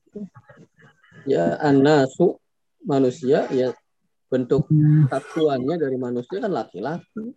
Ya, 1.24 1.56
an-nasu 1.64 2.36
manusia 2.84 3.48
ya 3.48 3.72
bentuk 4.28 4.68
satuannya 5.08 5.78
dari 5.78 5.96
manusia 5.96 6.42
kan 6.42 6.52
laki-laki, 6.52 7.32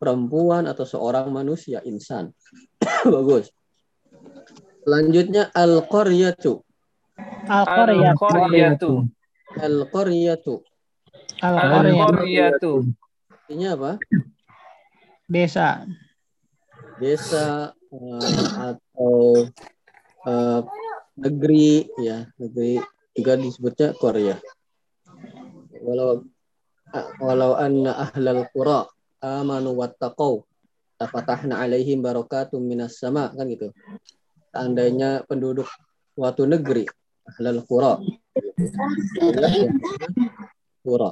perempuan 0.00 0.66
atau 0.66 0.88
seorang 0.88 1.28
manusia 1.30 1.84
insan. 1.84 2.32
Bagus. 3.12 3.52
Selanjutnya 4.82 5.52
al-qaryatu. 5.52 6.64
Al-Qaryatu. 7.50 9.10
Al-qaryatu. 9.58 10.54
Al-Qaryah. 11.42 12.06
Al-Qaryatu. 12.06 12.72
Artinya 13.26 13.68
apa? 13.74 13.92
Desa. 15.26 15.82
Desa 17.02 17.74
eh, 17.90 18.46
atau 18.54 19.50
eh, 20.30 20.60
negeri 21.18 21.90
ya, 21.98 22.30
negeri 22.38 22.78
juga 23.18 23.34
disebutnya 23.34 23.98
Korea. 23.98 24.38
Walau 25.82 26.22
walau 27.18 27.58
anna 27.58 27.98
ahlal 27.98 28.46
qura 28.54 28.86
amanu 29.18 29.74
wattaqau 29.74 30.46
lafatahna 31.02 31.66
alaihim 31.66 31.98
barakatum 31.98 32.62
minas 32.62 33.02
sama 33.02 33.34
kan 33.34 33.50
gitu. 33.50 33.74
Seandainya 34.54 35.26
penduduk 35.26 35.66
suatu 36.14 36.46
negeri 36.46 36.86
ahlal 37.30 37.62
qura 37.66 38.02
qura. 40.84 41.10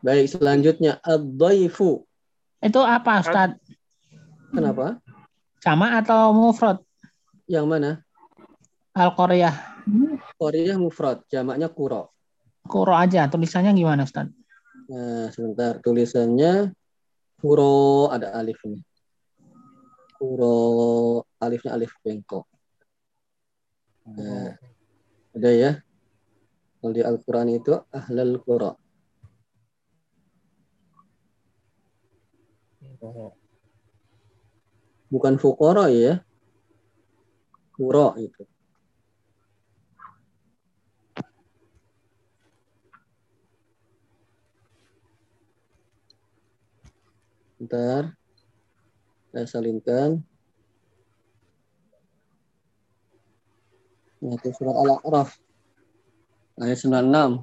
Baik, 0.00 0.32
selanjutnya 0.32 0.96
ad-dhaifu. 1.04 2.04
Itu 2.64 2.80
apa, 2.80 3.20
Ustaz? 3.20 3.52
Kenapa? 4.48 4.96
Sama 5.60 6.00
atau 6.00 6.32
mufrad? 6.32 6.80
Yang 7.44 7.66
mana? 7.68 7.90
Al-Qaryah. 8.96 9.52
Korea 10.40 10.80
mufrad, 10.80 11.20
jamaknya 11.28 11.68
qura. 11.68 12.08
Kuro 12.64 12.96
aja. 12.96 13.28
Tulisannya 13.28 13.76
gimana, 13.76 14.08
Ustaz? 14.08 14.32
Nah, 14.88 15.28
sebentar 15.30 15.78
tulisannya 15.84 16.72
kuro 17.40 18.08
ada 18.08 18.32
alif 18.36 18.56
ini. 18.64 18.80
Kuro 20.16 21.24
alifnya 21.40 21.76
alif 21.76 21.92
bengkok. 22.00 22.48
Nah, 24.16 24.56
ada 25.36 25.50
ya. 25.50 25.70
Kalau 26.80 26.92
di 26.96 27.02
Al-Quran 27.04 27.48
itu 27.52 27.76
ahlal 27.92 28.40
qura. 28.40 28.72
Bukan 35.10 35.34
fukoro 35.36 35.90
ya. 35.90 36.22
Kuro 37.76 38.16
itu. 38.16 38.44
Bentar. 47.60 48.16
Saya 49.30 49.46
salinkan. 49.46 50.29
Nah, 54.20 54.36
itu 54.36 54.52
surat 54.52 54.76
Al-A'raf. 54.76 55.32
Ayat 56.60 56.76
96. 56.76 57.40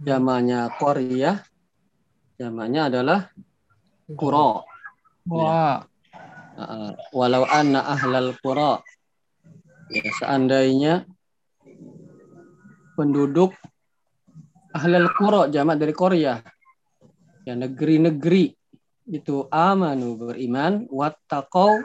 Jamannya 0.00 0.60
Korea. 0.80 1.44
Jamannya 2.40 2.82
adalah 2.88 3.28
Kuro. 4.16 4.64
Wah. 5.28 5.84
Uh, 6.60 6.92
walau 7.16 7.48
anna 7.48 7.80
ahlal 7.88 8.36
qura 8.44 8.84
ya, 9.88 10.04
seandainya 10.20 11.08
penduduk 13.00 13.56
ahlal 14.76 15.08
qura 15.16 15.48
jamak 15.48 15.80
dari 15.80 15.96
Korea 15.96 16.36
ya 17.48 17.56
negeri-negeri 17.56 18.52
itu 19.08 19.48
amanu 19.48 20.20
beriman 20.20 20.84
wattaqau 20.92 21.80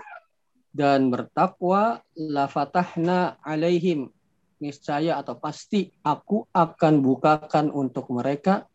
dan 0.75 1.07
bertakwa 1.07 2.03
la 2.19 2.51
fatahna 2.51 3.39
alaihim. 3.39 4.11
Niscaya 4.59 5.15
atau 5.15 5.39
pasti 5.39 5.87
aku 6.03 6.51
akan 6.51 6.99
bukakan 6.99 7.71
untuk 7.71 8.11
mereka. 8.11 8.67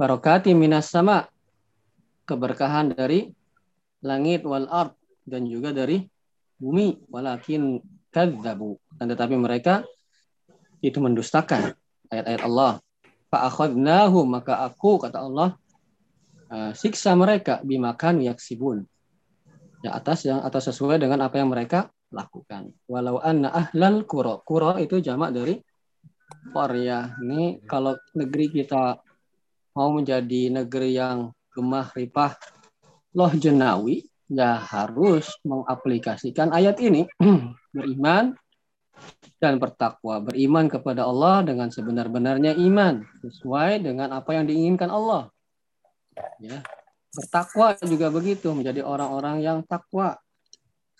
Barokati 0.00 0.56
minas 0.56 0.88
sama 0.88 1.28
keberkahan 2.24 2.96
dari 2.96 3.28
langit 4.00 4.48
wal 4.48 4.64
ard 4.72 4.96
dan 5.28 5.44
juga 5.44 5.76
dari 5.76 6.00
bumi. 6.56 7.04
Walakin 7.12 7.84
kadzabu. 8.08 8.80
Dan 8.96 9.12
tetapi 9.12 9.36
mereka 9.36 9.84
itu 10.80 10.96
mendustakan 11.04 11.76
ayat-ayat 12.08 12.42
Allah. 12.48 12.80
Fa 13.28 13.44
akhadnahu 13.44 14.24
maka 14.24 14.64
aku 14.64 14.96
kata 15.04 15.20
Allah 15.20 15.52
uh, 16.48 16.72
siksa 16.72 17.12
mereka 17.12 17.60
bimakan 17.60 18.24
yaksibun 18.24 18.88
ya 19.80 19.96
atas 19.96 20.28
yang 20.28 20.44
atau 20.44 20.60
sesuai 20.60 21.00
dengan 21.00 21.24
apa 21.24 21.40
yang 21.40 21.48
mereka 21.52 21.88
lakukan. 22.12 22.72
Walau 22.86 23.20
anna 23.20 23.48
ahlal 23.50 24.04
qura 24.04 24.40
qura 24.44 24.76
itu 24.82 25.00
jamak 25.00 25.32
dari 25.32 25.56
Korea 26.50 27.14
ini 27.20 27.58
kalau 27.66 27.98
negeri 28.14 28.50
kita 28.50 28.98
mau 29.74 29.90
menjadi 29.94 30.50
negeri 30.62 30.94
yang 30.94 31.32
gemah 31.50 31.90
ripah 31.94 32.34
loh 33.14 33.32
jenawi 33.34 34.06
ya 34.30 34.60
harus 34.60 35.26
mengaplikasikan 35.42 36.54
ayat 36.54 36.78
ini. 36.78 37.08
Beriman 37.76 38.36
dan 39.40 39.56
bertakwa. 39.56 40.20
Beriman 40.20 40.68
kepada 40.68 41.08
Allah 41.08 41.40
dengan 41.46 41.72
sebenar-benarnya 41.72 42.54
iman 42.68 43.00
sesuai 43.24 43.80
dengan 43.80 44.12
apa 44.12 44.36
yang 44.36 44.44
diinginkan 44.44 44.92
Allah. 44.92 45.32
Ya 46.42 46.60
bertakwa 47.10 47.74
juga 47.82 48.06
begitu 48.08 48.54
menjadi 48.54 48.86
orang-orang 48.86 49.42
yang 49.42 49.58
takwa 49.66 50.18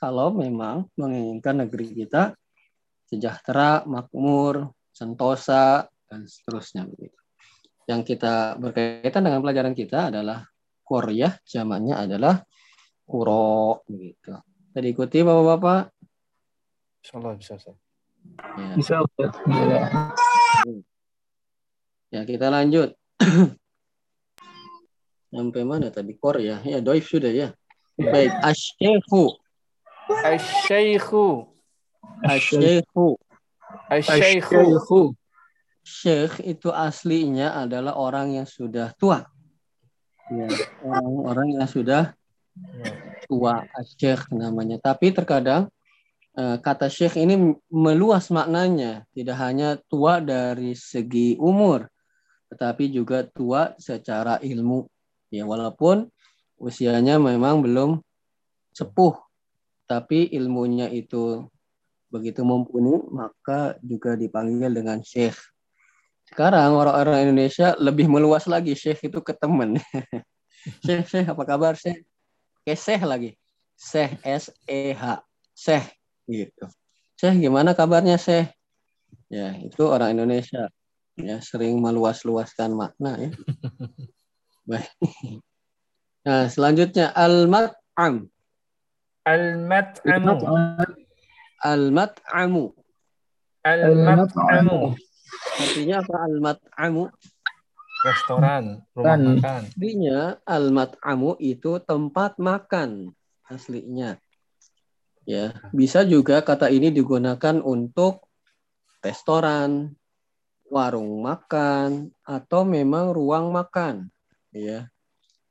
kalau 0.00 0.34
memang 0.34 0.88
menginginkan 0.98 1.66
negeri 1.66 1.92
kita 1.94 2.34
sejahtera 3.06 3.86
makmur 3.86 4.74
sentosa 4.90 5.86
dan 6.10 6.26
seterusnya 6.26 6.86
begitu 6.86 7.20
yang 7.90 8.06
kita 8.06 8.54
berkaitan 8.58 9.26
dengan 9.26 9.42
pelajaran 9.42 9.74
kita 9.74 10.14
adalah 10.14 10.46
Korea 10.86 11.30
zamannya 11.42 11.94
adalah 11.98 12.38
kuro 13.02 13.82
begitu. 13.90 14.30
Tadi 14.70 14.86
ikuti 14.94 15.26
Bapak-bapak. 15.26 15.90
Insyaallah 17.02 17.34
bisa, 17.34 17.58
Ustaz. 17.58 17.76
Ya. 18.54 18.74
Bisa, 18.78 18.94
ya, 22.14 22.20
kita 22.22 22.46
lanjut. 22.50 22.94
Sampai 25.30 25.62
mana 25.62 25.94
tadi 25.94 26.18
Korea? 26.18 26.58
Ya, 26.66 26.82
doif 26.82 27.06
sudah 27.06 27.30
ya. 27.30 27.48
Baik, 27.94 28.34
asyekhu. 28.42 29.38
Asy-syaikhu. 30.10 31.46
Asyekhu. 32.26 33.14
Asy-syaikhu. 33.86 34.58
Asyikhu. 34.58 35.02
Syekh 35.80 36.44
itu 36.44 36.68
aslinya 36.70 37.56
adalah 37.56 37.96
orang 37.96 38.36
yang 38.36 38.46
sudah 38.46 38.92
tua. 38.98 39.24
Ya, 40.30 40.46
orang-orang 40.82 41.58
yang 41.58 41.66
sudah 41.66 42.14
tua, 43.26 43.66
syekh 43.96 44.28
namanya. 44.34 44.78
Tapi 44.78 45.10
terkadang 45.14 45.70
eh, 46.34 46.58
kata 46.58 46.90
syekh 46.90 47.18
ini 47.18 47.56
meluas 47.70 48.28
maknanya, 48.30 49.06
tidak 49.14 49.36
hanya 49.40 49.78
tua 49.88 50.18
dari 50.18 50.76
segi 50.76 51.34
umur, 51.40 51.86
tetapi 52.52 52.90
juga 52.90 53.24
tua 53.26 53.74
secara 53.78 54.38
ilmu. 54.42 54.89
Ya, 55.30 55.46
walaupun 55.46 56.10
usianya 56.58 57.22
memang 57.22 57.62
belum 57.62 58.02
sepuh, 58.74 59.14
tapi 59.86 60.26
ilmunya 60.34 60.90
itu 60.90 61.46
begitu 62.10 62.42
mumpuni, 62.42 62.98
maka 63.14 63.78
juga 63.80 64.18
dipanggil 64.18 64.74
dengan 64.74 64.98
syekh. 65.06 65.38
Sekarang 66.26 66.74
orang-orang 66.74 67.30
Indonesia 67.30 67.78
lebih 67.78 68.10
meluas 68.10 68.50
lagi, 68.50 68.74
syekh 68.74 69.06
itu 69.06 69.22
ke 69.22 69.30
teman. 69.34 69.78
syekh, 70.86 71.06
syekh, 71.06 71.26
apa 71.30 71.42
kabar 71.46 71.78
syekh? 71.78 72.02
Keseh 72.66 72.98
lagi. 73.02 73.38
Syekh, 73.78 74.18
S-E-H. 74.26 75.22
Syekh, 75.54 75.86
gitu. 76.26 76.66
Syekh, 77.14 77.38
gimana 77.38 77.74
kabarnya 77.78 78.18
syekh? 78.18 78.50
Ya, 79.30 79.54
itu 79.62 79.86
orang 79.86 80.18
Indonesia. 80.18 80.66
Ya, 81.14 81.38
sering 81.38 81.78
meluas-luaskan 81.78 82.74
makna 82.74 83.14
ya. 83.18 83.30
Baik. 84.68 84.90
Nah, 86.20 86.52
selanjutnya 86.52 87.08
al-mat'am. 87.16 88.28
Al-mat'amu. 89.24 90.36
Al-mat'amu. 91.64 92.64
Al-mat'amu. 93.64 94.78
Artinya 95.60 95.96
apa 96.04 96.14
al-mat'amu? 96.28 97.04
Restoran, 98.00 98.80
rumah 98.96 99.12
Kan. 99.12 99.20
makan. 99.36 99.62
Artinya 99.68 100.18
al-mat'amu 100.48 101.36
itu 101.36 101.76
tempat 101.84 102.40
makan 102.40 103.12
aslinya. 103.44 104.16
Ya, 105.28 105.52
bisa 105.76 106.00
juga 106.08 106.40
kata 106.40 106.72
ini 106.72 106.88
digunakan 106.88 107.60
untuk 107.60 108.24
restoran, 109.04 109.92
warung 110.70 111.20
makan 111.20 112.08
atau 112.24 112.64
memang 112.64 113.12
ruang 113.12 113.52
makan, 113.52 114.08
ya. 114.54 114.86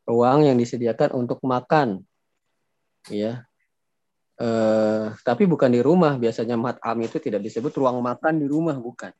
Ruang 0.09 0.47
yang 0.47 0.57
disediakan 0.57 1.13
untuk 1.13 1.39
makan. 1.45 2.01
Ya. 3.11 3.45
Eh, 4.39 5.05
tapi 5.21 5.43
bukan 5.45 5.69
di 5.69 5.83
rumah, 5.83 6.15
biasanya 6.15 6.55
mat'am 6.55 6.97
itu 7.03 7.19
tidak 7.19 7.43
disebut 7.43 7.75
ruang 7.75 7.99
makan 7.99 8.39
di 8.39 8.47
rumah, 8.47 8.79
bukan. 8.79 9.11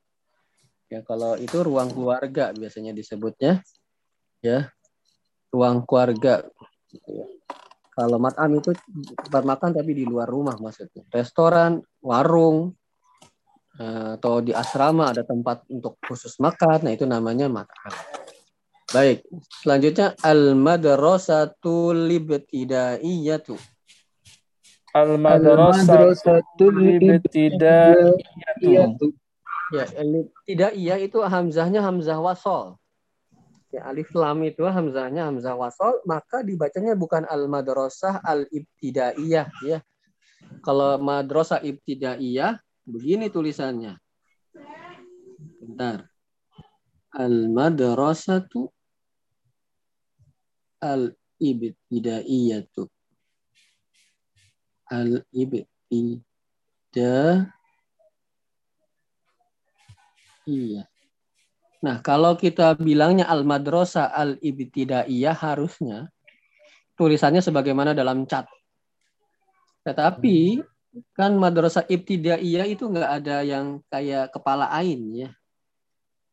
Ya, 0.89 1.05
kalau 1.05 1.37
itu 1.37 1.61
ruang 1.61 1.93
keluarga 1.93 2.49
biasanya 2.49 2.97
disebutnya 2.97 3.61
ya 4.39 4.71
ruang 5.51 5.83
keluarga 5.83 6.47
ya. 6.89 7.25
kalau 7.91 8.17
matam 8.21 8.55
itu 8.55 8.71
tempat 9.27 9.43
makan 9.43 9.69
tapi 9.75 9.91
di 9.91 10.05
luar 10.07 10.31
rumah 10.31 10.55
maksudnya 10.55 11.03
restoran 11.11 11.83
warung 11.99 12.71
eh, 13.75 14.15
atau 14.15 14.39
di 14.39 14.55
asrama 14.55 15.11
ada 15.11 15.27
tempat 15.27 15.67
untuk 15.67 15.99
khusus 16.07 16.39
makan 16.39 16.87
nah 16.87 16.91
itu 16.95 17.03
namanya 17.03 17.51
matam 17.51 17.91
baik 18.89 19.21
selanjutnya 19.61 20.17
al 20.25 20.57
madrasatul 20.57 22.09
ibtidaiyatu 22.09 23.53
Al-madrasatul 24.89 26.97
ibtidaiyatu. 26.97 29.07
ya 29.69 29.85
tidak 30.49 30.73
iya 30.73 30.97
itu 30.97 31.21
hamzahnya 31.21 31.85
hamzah 31.85 32.17
wasol. 32.17 32.73
Ya 33.69 33.85
alif 33.85 34.09
lam 34.17 34.41
itu 34.41 34.65
hamzahnya 34.65 35.29
hamzah 35.29 35.53
wasol 35.53 36.01
maka 36.09 36.41
dibacanya 36.41 36.97
bukan 36.97 37.21
al 37.29 37.45
madrasah 37.45 38.17
al 38.25 38.49
ibtidaiyah 38.49 39.45
ya. 39.61 39.85
Kalau 40.65 40.97
madrasah 40.97 41.61
ibtidaiyah 41.61 42.57
begini 42.81 43.29
tulisannya. 43.29 43.93
Bentar. 45.61 46.09
Al 47.13 47.45
madrasatu 50.79 50.87
al 50.87 51.03
ibtidaiyatu 51.39 52.83
al 54.91 55.23
ibtidaiyah 55.31 57.55
Iya. 60.49 60.89
Nah, 61.85 62.01
kalau 62.01 62.33
kita 62.33 62.73
bilangnya 62.73 63.29
al-madrasah 63.29 64.09
al-ibtidaiyah 64.09 65.37
harusnya 65.37 66.09
tulisannya 66.97 67.39
sebagaimana 67.39 67.93
dalam 67.93 68.25
cat. 68.25 68.49
Tetapi 69.85 70.59
kan 71.13 71.37
madrasah 71.37 71.85
ibtidaiyah 71.85 72.65
itu 72.65 72.89
nggak 72.89 73.11
ada 73.21 73.45
yang 73.45 73.79
kayak 73.93 74.33
kepala 74.33 74.73
ain 74.73 74.99
ya. 75.13 75.29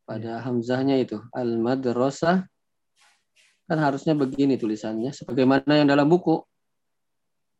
Pada 0.03 0.41
hamzahnya 0.41 0.97
itu 0.97 1.21
al-madrasah 1.29 2.49
kan 3.67 3.77
harusnya 3.83 4.15
begini 4.15 4.55
tulisannya 4.55 5.11
sebagaimana 5.11 5.83
yang 5.83 5.91
dalam 5.91 6.07
buku. 6.07 6.39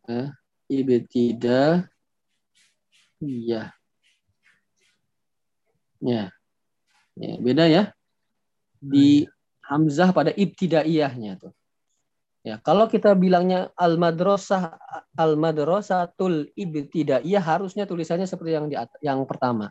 Eh, 0.07 0.31
ibtidaiyah. 0.71 1.85
Ya. 5.99 6.31
Ya, 7.17 7.33
beda 7.43 7.65
ya. 7.67 7.83
Di 8.79 9.27
hamzah 9.67 10.15
pada 10.15 10.31
ibtidaiyahnya 10.31 11.43
tuh. 11.43 11.51
Ya, 12.47 12.55
kalau 12.63 12.87
kita 12.87 13.11
bilangnya 13.11 13.75
al-madrasah 13.75 14.79
al-madrasatul 15.19 16.47
ibtidaiyah 16.55 17.43
harusnya 17.43 17.83
tulisannya 17.83 18.23
seperti 18.23 18.51
yang 18.55 18.71
di 18.71 18.79
yang 19.03 19.19
pertama. 19.27 19.67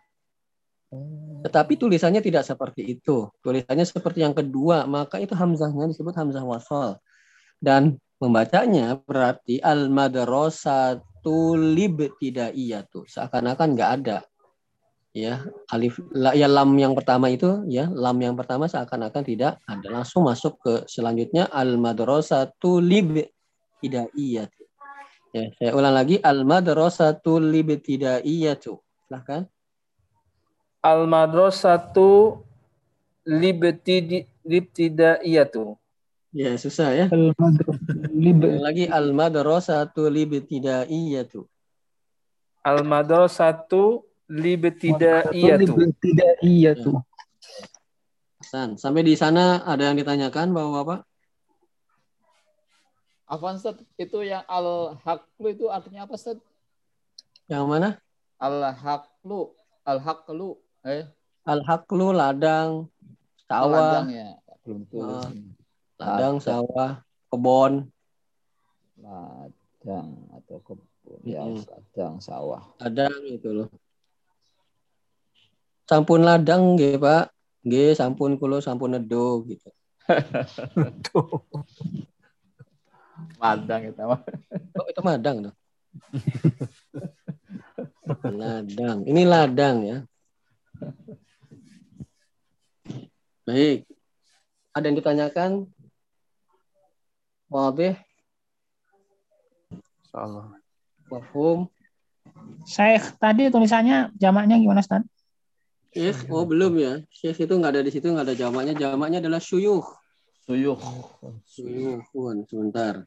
Tetapi 1.47 1.79
tulisannya 1.79 2.25
tidak 2.25 2.43
seperti 2.43 2.99
itu. 2.99 3.31
Tulisannya 3.41 3.87
seperti 3.87 4.27
yang 4.27 4.35
kedua, 4.35 4.89
maka 4.91 5.23
itu 5.23 5.37
hamzahnya 5.37 5.87
disebut 5.91 6.15
hamzah 6.17 6.43
wasal. 6.43 6.99
Dan 7.57 8.01
membacanya 8.19 8.99
berarti 9.05 9.63
al-madrasatul 9.63 11.77
ibtidaiyah 11.77 12.83
tuh 12.91 13.07
seakan-akan 13.07 13.69
nggak 13.77 13.93
ada. 14.03 14.19
Ya 15.17 15.49
alif 15.73 15.97
la, 16.13 16.37
ya 16.37 16.45
lam 16.45 16.77
yang 16.77 16.93
pertama 16.93 17.33
itu 17.33 17.65
ya 17.73 17.89
lam 17.89 18.21
yang 18.21 18.37
pertama 18.37 18.69
seakan-akan 18.69 19.25
tidak 19.25 19.57
ada. 19.65 19.89
Langsung 19.89 20.29
masuk 20.29 20.61
ke 20.61 20.85
selanjutnya 20.85 21.49
al 21.49 21.81
madrasatul 21.81 22.85
lib 22.85 23.25
tidaiyah 23.81 24.45
ya 25.37 25.45
saya 25.61 25.71
ulang 25.77 25.93
lagi 25.93 26.17
al 26.21 26.49
madrasatul 26.49 27.45
lib 27.45 27.69
tidaiyah 27.81 28.57
silahkan 28.57 29.45
Al-madrasatu 30.87 32.39
libtidi 33.27 34.23
libtidaiyatu. 34.47 35.75
ya 36.31 36.55
susah 36.55 36.95
ya 36.95 37.07
Ulang 37.11 38.63
lagi 38.63 38.87
al 38.87 39.11
madrasatul 39.11 40.15
lib 40.15 40.31
tidaiyah 40.47 41.27
Al-madrasatu 42.63 44.07
libtidaiyatu. 44.31 45.75
tidak 45.99 46.35
iya 46.47 46.79
tuh. 46.79 47.03
Hasan 48.39 48.79
sampai 48.79 49.03
di 49.03 49.19
sana 49.19 49.67
ada 49.67 49.91
yang 49.91 49.99
ditanyakan 49.99 50.55
bahwa 50.55 50.87
apa 50.87 50.97
Afwan 53.27 53.59
Ustaz, 53.59 53.83
itu 53.99 54.23
yang 54.23 54.47
al-haqlu 54.47 55.51
itu 55.51 55.67
artinya 55.67 56.07
apa 56.07 56.15
Ustaz? 56.15 56.39
yang 57.51 57.67
mana 57.67 57.99
Al-haqlu, 58.39 59.51
al-haqlu, 59.83 60.63
eh, 60.87 61.05
al 61.45 61.61
haklu 61.63 62.11
ladang 62.11 62.87
sawah 63.45 63.71
ladang 63.71 64.07
ya, 64.11 64.29
belum 64.63 64.83
tulis. 64.87 65.23
Ah. 65.23 65.31
ladang 65.99 66.37
sawah 66.39 66.91
kebon 67.29 67.91
Ladang 68.97 70.09
atau 70.33 70.57
kebun, 70.65 71.21
ya, 71.23 71.45
Mm-mm. 71.45 71.63
ladang 71.69 72.15
sawah. 72.19 72.63
ladang 72.81 73.21
itu 73.27 73.49
loh 73.53 73.69
sampun 75.87 76.23
ladang 76.23 76.75
nggih 76.75 76.99
Pak 76.99 77.31
nggih 77.63 77.95
sampun 77.95 78.35
kulo 78.35 78.59
sampun 78.59 78.99
nedo 78.99 79.43
gitu 79.47 79.71
Ladang 83.41 83.83
itu 83.89 84.03
mah. 84.03 84.21
oh 84.77 84.87
itu 84.87 85.01
madang 85.01 85.37
tuh 85.47 85.55
ladang 88.43 89.07
ini 89.07 89.23
ladang 89.25 89.77
ya 89.83 89.97
baik 93.47 93.87
ada 94.77 94.85
yang 94.91 94.99
ditanyakan 94.99 95.51
Wabih, 97.47 97.95
Insyaallah. 100.03 100.59
mafhum, 101.07 101.71
Syekh 102.67 103.15
tadi 103.23 103.47
tulisannya 103.55 104.11
jamaknya 104.19 104.59
gimana 104.59 104.83
Ustaz? 104.83 105.07
Syekh, 105.95 106.29
oh 106.29 106.45
belum 106.45 106.77
ya. 106.77 106.93
Syekh 107.09 107.47
itu 107.47 107.55
nggak 107.57 107.73
ada 107.73 107.83
di 107.87 107.91
situ, 107.95 108.11
nggak 108.11 108.27
ada 108.29 108.37
jamaknya. 108.37 108.75
Jamaknya 108.77 109.23
adalah 109.23 109.41
syuyuh. 109.41 109.87
Suyuh. 110.45 110.77
Syuyuhun, 111.47 112.45
sebentar. 112.45 113.07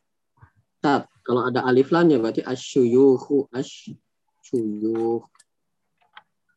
Tat, 0.80 1.06
kalau 1.22 1.46
ada 1.46 1.68
alif 1.68 1.92
lam 1.92 2.10
ya 2.10 2.18
berarti 2.18 2.42
asyuyuhu, 2.42 3.52
asyuyuh. 3.52 5.22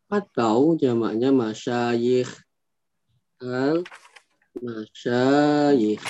Atau 0.09 0.79
jamaknya 0.79 1.35
masyayikh. 1.35 2.31
Al 3.43 3.83
masyayikh. 4.63 6.07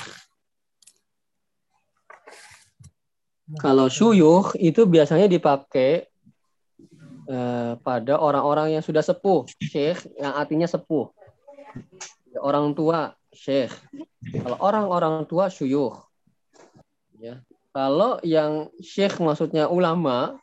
Kalau 3.57 3.89
syuyuh 3.89 4.53
itu 4.61 4.85
biasanya 4.85 5.25
dipakai 5.25 6.05
eh, 7.25 7.73
pada 7.81 8.13
orang-orang 8.21 8.77
yang 8.77 8.83
sudah 8.85 9.01
sepuh, 9.01 9.49
syekh 9.57 10.05
yang 10.21 10.37
artinya 10.37 10.69
sepuh. 10.69 11.09
Orang 12.37 12.77
tua, 12.77 13.17
syekh. 13.33 13.73
Kalau 14.29 14.57
orang-orang 14.61 15.25
tua 15.25 15.49
syuyuh. 15.49 15.97
Ya. 17.17 17.41
Kalau 17.73 18.21
yang 18.21 18.69
syekh 18.77 19.17
maksudnya 19.17 19.65
ulama, 19.65 20.37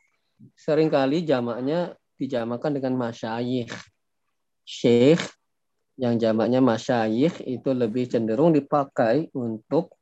sering 0.59 0.90
kali 0.90 1.22
jamaknya 1.22 1.94
dijamakan 2.18 2.83
dengan 2.83 2.98
masyayikh. 2.98 3.70
Syekh 4.66 5.22
yang 6.01 6.17
jamaknya 6.17 6.65
masyayikh 6.65 7.45
itu 7.45 7.71
lebih 7.77 8.09
cenderung 8.09 8.57
dipakai 8.57 9.29
untuk 9.37 10.01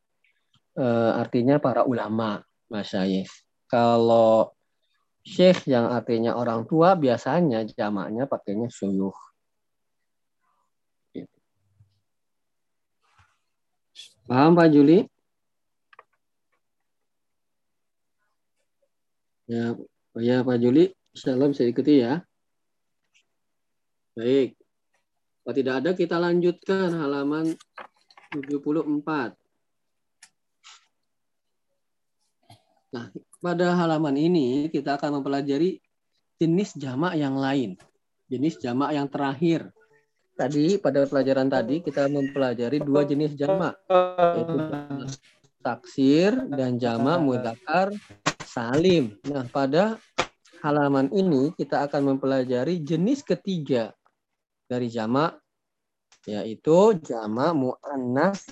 eh, 0.78 1.12
artinya 1.18 1.58
para 1.58 1.82
ulama, 1.82 2.38
masyayikh. 2.70 3.26
Kalau 3.66 4.54
syekh 5.26 5.66
yang 5.66 5.90
artinya 5.90 6.38
orang 6.38 6.64
tua 6.70 6.94
biasanya 6.94 7.66
jamaknya 7.66 8.30
pakainya 8.30 8.70
syuyuh. 8.70 9.12
Gitu. 11.10 11.36
Paham 14.30 14.54
Pak 14.54 14.68
Juli? 14.70 15.02
Ya, 19.48 19.74
ya 20.20 20.36
Pak 20.46 20.60
Juli, 20.62 20.92
Allah 21.26 21.48
bisa 21.50 21.64
ikuti 21.66 22.04
ya. 22.04 22.22
Baik. 24.14 24.57
Kalau 25.48 25.64
tidak 25.64 25.80
ada 25.80 25.96
kita 25.96 26.20
lanjutkan 26.20 26.92
halaman 26.92 27.56
74. 28.36 29.32
Nah, 32.92 33.08
pada 33.40 33.72
halaman 33.80 34.12
ini 34.20 34.68
kita 34.68 35.00
akan 35.00 35.24
mempelajari 35.24 35.80
jenis 36.36 36.76
jamak 36.76 37.16
yang 37.16 37.40
lain. 37.40 37.80
Jenis 38.28 38.60
jamak 38.60 38.92
yang 38.92 39.08
terakhir. 39.08 39.72
Tadi 40.36 40.76
pada 40.84 41.08
pelajaran 41.08 41.48
tadi 41.48 41.80
kita 41.80 42.12
mempelajari 42.12 42.84
dua 42.84 43.08
jenis 43.08 43.32
jamak, 43.32 43.80
yaitu 43.88 44.52
taksir 45.64 46.36
dan 46.52 46.76
jamak 46.76 47.24
mudzakkar 47.24 47.96
salim. 48.44 49.16
Nah, 49.24 49.48
pada 49.48 49.96
halaman 50.60 51.08
ini 51.08 51.56
kita 51.56 51.88
akan 51.88 52.12
mempelajari 52.12 52.84
jenis 52.84 53.24
ketiga 53.24 53.96
dari 54.68 54.92
jamak 54.92 55.40
yaitu 56.28 56.92
jamak 57.00 57.56
muannas 57.56 58.44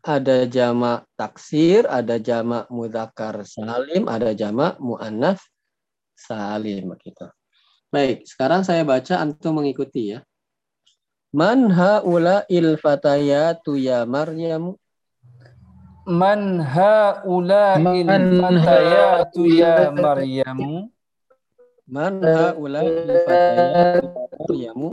ada 0.00 0.48
jamak 0.48 1.04
taksir, 1.18 1.84
ada 1.84 2.16
jamak 2.16 2.70
mudzakkar 2.72 3.44
salim, 3.44 4.08
ada 4.08 4.32
jamak 4.32 4.80
muannats 4.80 5.44
salim 6.16 6.94
gitu. 7.04 7.28
Baik, 7.90 8.24
sekarang 8.24 8.62
saya 8.64 8.86
baca 8.86 9.20
antum 9.20 9.60
mengikuti 9.60 10.14
ya. 10.16 10.24
Man 11.30 11.70
haula 11.70 12.46
il 12.50 12.74
fatayatu 12.74 13.78
ya 13.78 14.02
Maryam 14.06 14.74
Man 16.10 16.58
haula'il 16.58 18.02
Man 18.02 18.24
fatayatu 18.42 19.46
ya 19.46 19.94
Maryamu 19.94 20.90
Man 21.90 22.22
haula 22.22 22.86
il 22.86 23.02
fatayatu 23.26 24.54
ya 24.54 24.70
Maryamu 24.78 24.90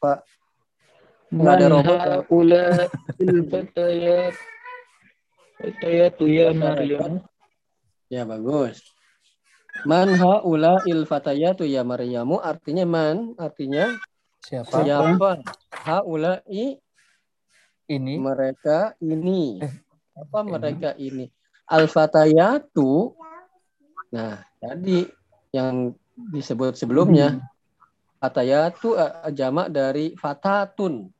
Pak 0.00 0.24
Nggak 1.30 1.54
ada 1.60 1.66
robot, 1.70 1.98
Pak. 2.00 2.20
Ula 2.32 2.64
fatayat 3.52 4.34
fatayatu 5.60 6.24
ya 6.26 6.50
Maryam. 6.56 7.22
Ya 8.10 8.24
bagus. 8.26 8.80
Man 9.84 10.16
haula 10.16 10.80
il 10.88 11.04
fatayatu 11.04 11.68
ya 11.68 11.84
Maryamu 11.84 12.40
artinya 12.40 12.88
man 12.88 13.36
artinya 13.36 13.92
Siapa? 14.40 14.72
siapa 14.82 15.44
haula 15.84 16.40
i 16.48 16.80
Ini. 17.90 18.22
Mereka 18.22 18.94
ini. 19.02 19.58
Apa 20.14 20.46
mereka 20.46 20.94
ini? 20.94 21.26
Al 21.66 21.90
fatayatu 21.90 23.14
nah 24.10 24.42
tadi 24.58 25.06
yang 25.54 25.94
disebut 26.34 26.74
sebelumnya 26.74 27.38
fatayatu 28.18 28.98
eh, 28.98 29.30
jamak 29.34 29.70
dari 29.74 30.14
fatatun. 30.14 31.10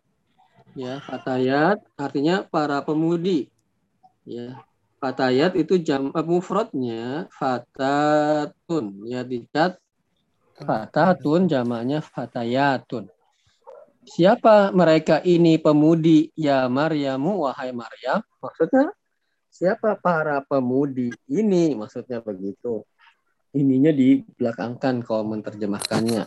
Ya 0.78 1.02
fatayat 1.02 1.82
artinya 1.98 2.46
para 2.46 2.82
pemudi. 2.86 3.50
Ya 4.22 4.58
fatayat 5.02 5.58
itu 5.58 5.78
jam 5.82 6.14
eh, 6.14 6.26
mufradnya 6.26 7.26
fatatun. 7.34 9.10
Ya 9.10 9.26
dicat 9.26 9.74
fatatun 10.54 11.50
jamaknya 11.50 11.98
fatayatun 11.98 13.10
siapa 14.10 14.74
mereka 14.74 15.22
ini 15.22 15.54
pemudi? 15.54 16.34
Ya 16.34 16.66
Maryamu 16.66 17.46
wahai 17.46 17.70
Maryam. 17.70 18.18
Maksudnya 18.42 18.90
siapa 19.46 19.94
para 19.94 20.42
pemudi 20.42 21.14
ini? 21.30 21.78
Maksudnya 21.78 22.18
begitu. 22.18 22.82
Ininya 23.54 23.94
dibelakangkan 23.94 25.02
kalau 25.06 25.26
menerjemahkannya. 25.26 26.26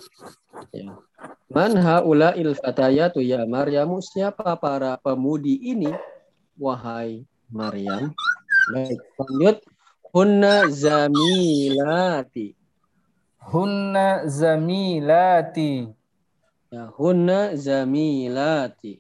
Ya. 0.71 0.91
Man 1.51 1.75
haula 1.79 2.35
il 2.39 2.55
fatayatu 2.55 3.19
ya 3.19 3.43
Maryamu 3.43 3.99
siapa 3.99 4.55
para 4.55 4.95
pemudi 4.99 5.59
ini? 5.59 5.91
Wahai 6.55 7.27
Maryam. 7.51 8.15
Baik 8.71 8.99
lanjut. 9.19 9.57
Hunna 10.13 10.69
zamilati. 10.69 12.53
Hunna 13.43 14.23
zamilati 14.29 15.89
ya 16.73 16.89
hunna 16.89 17.53
zamilati. 17.53 18.97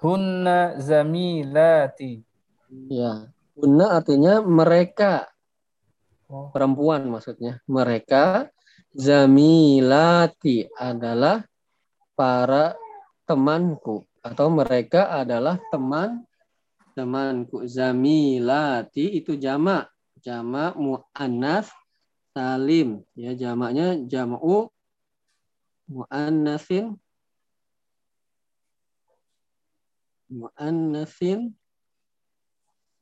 Hunna 0.00 0.80
zamilati. 0.80 2.24
Ya 2.88 3.28
hunna 3.52 4.00
artinya 4.00 4.40
mereka. 4.40 5.28
Oh. 6.26 6.50
perempuan 6.50 7.06
maksudnya. 7.06 7.62
Mereka 7.70 8.50
zamilati 8.90 10.66
adalah 10.74 11.46
para 12.18 12.74
temanku 13.22 14.02
atau 14.24 14.50
mereka 14.50 15.12
adalah 15.12 15.60
teman 15.70 16.24
temanku. 16.96 17.68
Zamilati 17.68 19.20
itu 19.20 19.36
jamak. 19.36 19.92
Jamak 20.18 20.74
muannas 20.74 21.70
salim. 22.34 23.06
Ya 23.14 23.38
jamaknya 23.38 24.00
jam'u 24.02 24.74
muannatsin 25.86 26.98
muannatsin 30.30 31.54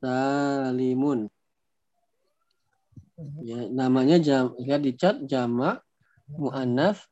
salimun. 0.01 1.29
Ya 3.41 3.71
namanya 3.71 4.19
jam 4.19 4.51
ya 4.59 4.75
dicat 4.77 5.23
jamak 5.25 5.81
muannats 6.29 7.07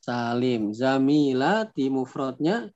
salim. 0.00 0.72
Zamilati 0.72 1.90
mufradnya 1.90 2.70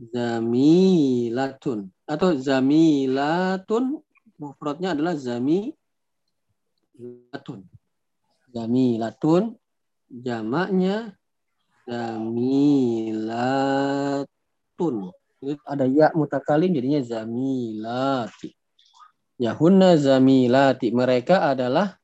zamilatun. 0.00 1.92
Atau 2.08 2.34
zamilatun 2.34 4.02
mufradnya 4.40 4.96
adalah 4.96 5.14
zamilatun. 5.14 5.76
Zamilatun 8.54 9.58
jamaknya 10.08 11.18
zamilatun 11.84 13.44
ada 15.68 15.84
ya 15.84 16.08
mutakalim 16.16 16.72
jadinya 16.72 17.04
zamilati 17.04 18.56
ya 19.36 19.52
hunna 19.52 19.92
zamilati 19.98 20.94
mereka 20.94 21.50
adalah 21.52 21.98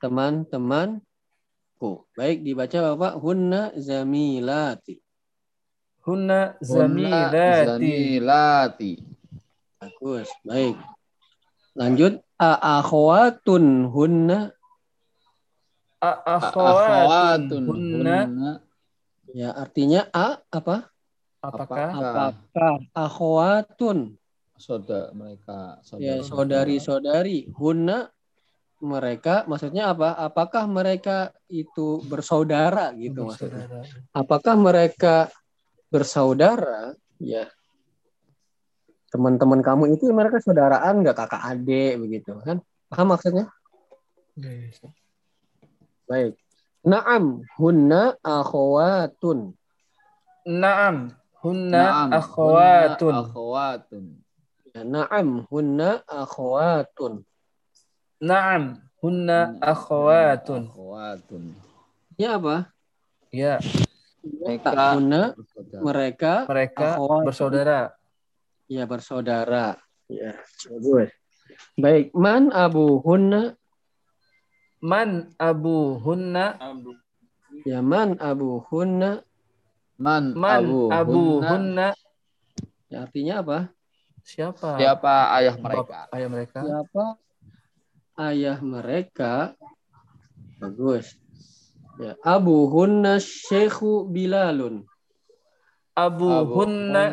teman-temanku. 0.00 2.08
Baik 2.16 2.40
dibaca 2.40 2.96
Bapak 2.96 3.20
hunna 3.20 3.68
zamilati. 3.76 4.96
hunna 6.00 6.56
Hunna 6.56 6.64
zamilati 6.64 7.68
Zamilati. 7.68 8.96
Bagus. 9.76 10.32
Baik. 10.40 10.80
Lanjut 11.76 12.24
a 12.40 12.80
akhwatun 12.80 13.92
hunna 13.92 14.56
A- 16.00 16.40
Akhwatun 16.40 16.64
akhwatun 16.64 17.68
hunna 17.68 18.24
hunna 18.24 18.64
ya 19.34 19.54
artinya 19.54 20.06
a 20.12 20.40
apa? 20.50 20.90
apakah 21.40 21.88
Apakah 21.96 22.74
akhwatun 22.92 24.20
saudara 24.60 25.08
mereka 25.16 25.80
ya 25.96 26.20
saudara 26.20 26.68
saudari-saudari 26.68 27.48
hunna 27.56 28.12
mereka 28.80 29.44
maksudnya 29.44 29.92
apa? 29.92 30.16
Apakah 30.16 30.64
mereka 30.64 31.36
itu 31.52 32.00
bersaudara 32.08 32.96
gitu 32.96 33.28
maksudnya? 33.28 33.68
Apakah 34.16 34.56
mereka 34.56 35.28
bersaudara? 35.92 36.96
Ya. 37.20 37.52
Teman-teman 39.12 39.60
kamu 39.60 40.00
itu 40.00 40.08
mereka 40.16 40.40
saudaraan 40.40 41.04
nggak 41.04 41.12
kakak 41.12 41.42
adik 41.44 42.00
begitu 42.00 42.40
kan? 42.40 42.64
Paham 42.88 43.12
maksudnya? 43.12 43.52
Baik. 46.08 46.34
Naam, 46.80 47.44
hunna 47.60 48.16
akhawatun. 48.24 49.52
Naam. 50.48 51.12
Hunna 51.40 51.80
Naam, 51.88 52.08
akhwatun. 52.12 53.12
hunna 53.16 53.24
akhwatun. 53.24 54.04
Ya, 54.76 54.82
naam, 54.84 55.28
hunna 55.48 55.90
akhawatun. 56.04 57.24
Naam. 58.20 58.62
Hunna 59.00 59.56
akhwatun. 59.64 60.68
Akhwatun. 60.68 61.56
Ini 62.20 62.26
apa? 62.28 62.68
Ya, 63.32 63.56
Mereka 64.20 64.68
Hunna 65.00 65.32
mereka 65.80 66.44
mereka 66.44 66.86
Akhwatun. 67.00 67.24
bersaudara. 67.24 67.80
ya 68.68 68.84
bersaudara. 68.84 69.80
Ya, 70.12 70.36
bagus. 70.68 71.08
Baik, 71.80 72.12
man 72.12 72.52
abu 72.52 73.00
Man 74.80 75.36
abu 75.36 76.00
hunna 76.00 76.56
ya 77.68 77.84
man 77.84 78.16
abu 78.16 78.64
hunna 78.64 79.20
Man, 80.00 80.32
man 80.32 80.64
abu, 80.64 80.88
abu 80.88 81.20
hunna. 81.44 81.48
hunna 81.52 81.88
ya, 82.88 83.04
artinya 83.04 83.44
apa? 83.44 83.58
siapa? 84.24 84.80
Siapa 84.80 85.36
ayah 85.36 85.56
mereka? 85.60 86.08
Ayah 86.08 86.28
mereka. 86.32 86.58
Siapa 86.64 87.04
ayah 88.16 88.58
mereka? 88.64 89.32
Bagus. 90.56 91.20
Ya, 92.00 92.16
abu 92.24 92.64
hunna 92.72 93.20
syekhu 93.20 94.08
bilalun. 94.08 94.88
Abu, 96.00 96.32
hunna 96.56 97.04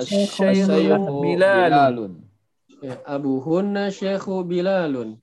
Syekhu 0.00 0.56
Syekhu 0.56 1.20
Bilalun. 1.20 2.24
Ya, 2.80 2.96
abu 3.04 3.44
hunna 3.44 3.92
syekhu 3.92 4.40
bilalun. 4.46 5.20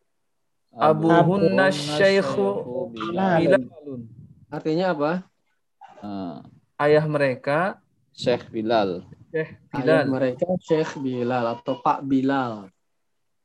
Abu 0.80 1.12
hunna 1.12 1.68
Syekhu 1.76 2.48
Bilal. 2.96 3.40
Bilalun. 3.44 4.02
Artinya 4.48 4.86
apa? 4.96 5.12
Ah, 6.00 6.40
Ayah 6.80 7.04
mereka 7.04 7.84
Syekh 8.16 8.48
Bilal. 8.48 9.04
Syekh 9.30 9.60
Ayah 9.76 10.04
Bilal. 10.04 10.06
mereka 10.08 10.48
Syekh 10.64 10.96
Bilal 11.04 11.46
atau 11.60 11.84
Pak 11.84 12.00
Bilal. 12.08 12.72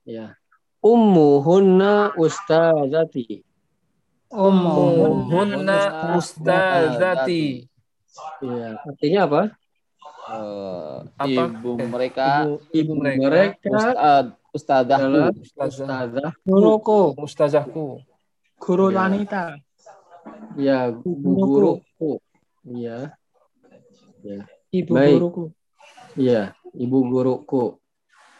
Ya. 0.06 0.38
Ummuhunna 0.78 2.14
ustazati. 2.14 3.42
Ummuhunna 4.30 6.14
ustazati. 6.14 7.66
Ya, 8.38 8.78
artinya 8.86 9.20
apa? 9.26 9.42
Eh, 10.24 10.98
Apa? 11.20 11.44
ibu 11.52 11.76
Eh, 11.76 11.88
mereka 11.90 12.26
Ibu, 12.48 12.52
ibu 12.72 12.92
mereka, 12.96 13.20
mereka 13.28 13.68
Ustad, 13.76 14.26
ustadzahku. 14.54 15.02
adalah 15.04 15.30
ustazah, 15.34 15.86
ustazah 15.86 16.32
guruku. 16.46 17.00
ustazahku. 17.18 17.86
Guru 18.62 18.86
Ya. 18.88 18.96
wanita. 18.96 19.42
Ya, 20.56 20.78
bu 20.94 21.10
guruku. 21.36 22.10
Ya. 22.64 23.12
Ibu 24.72 24.92
Baik. 24.94 25.12
guruku. 25.20 25.44
Ya, 26.16 26.54
ibu 26.72 26.98
guruku. 27.10 27.64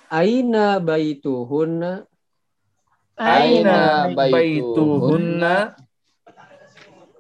Aina 0.08 0.78
baituhunna? 0.80 2.06
Aina 3.18 4.06
Aina 4.10 4.14
baituhunna? 4.14 5.54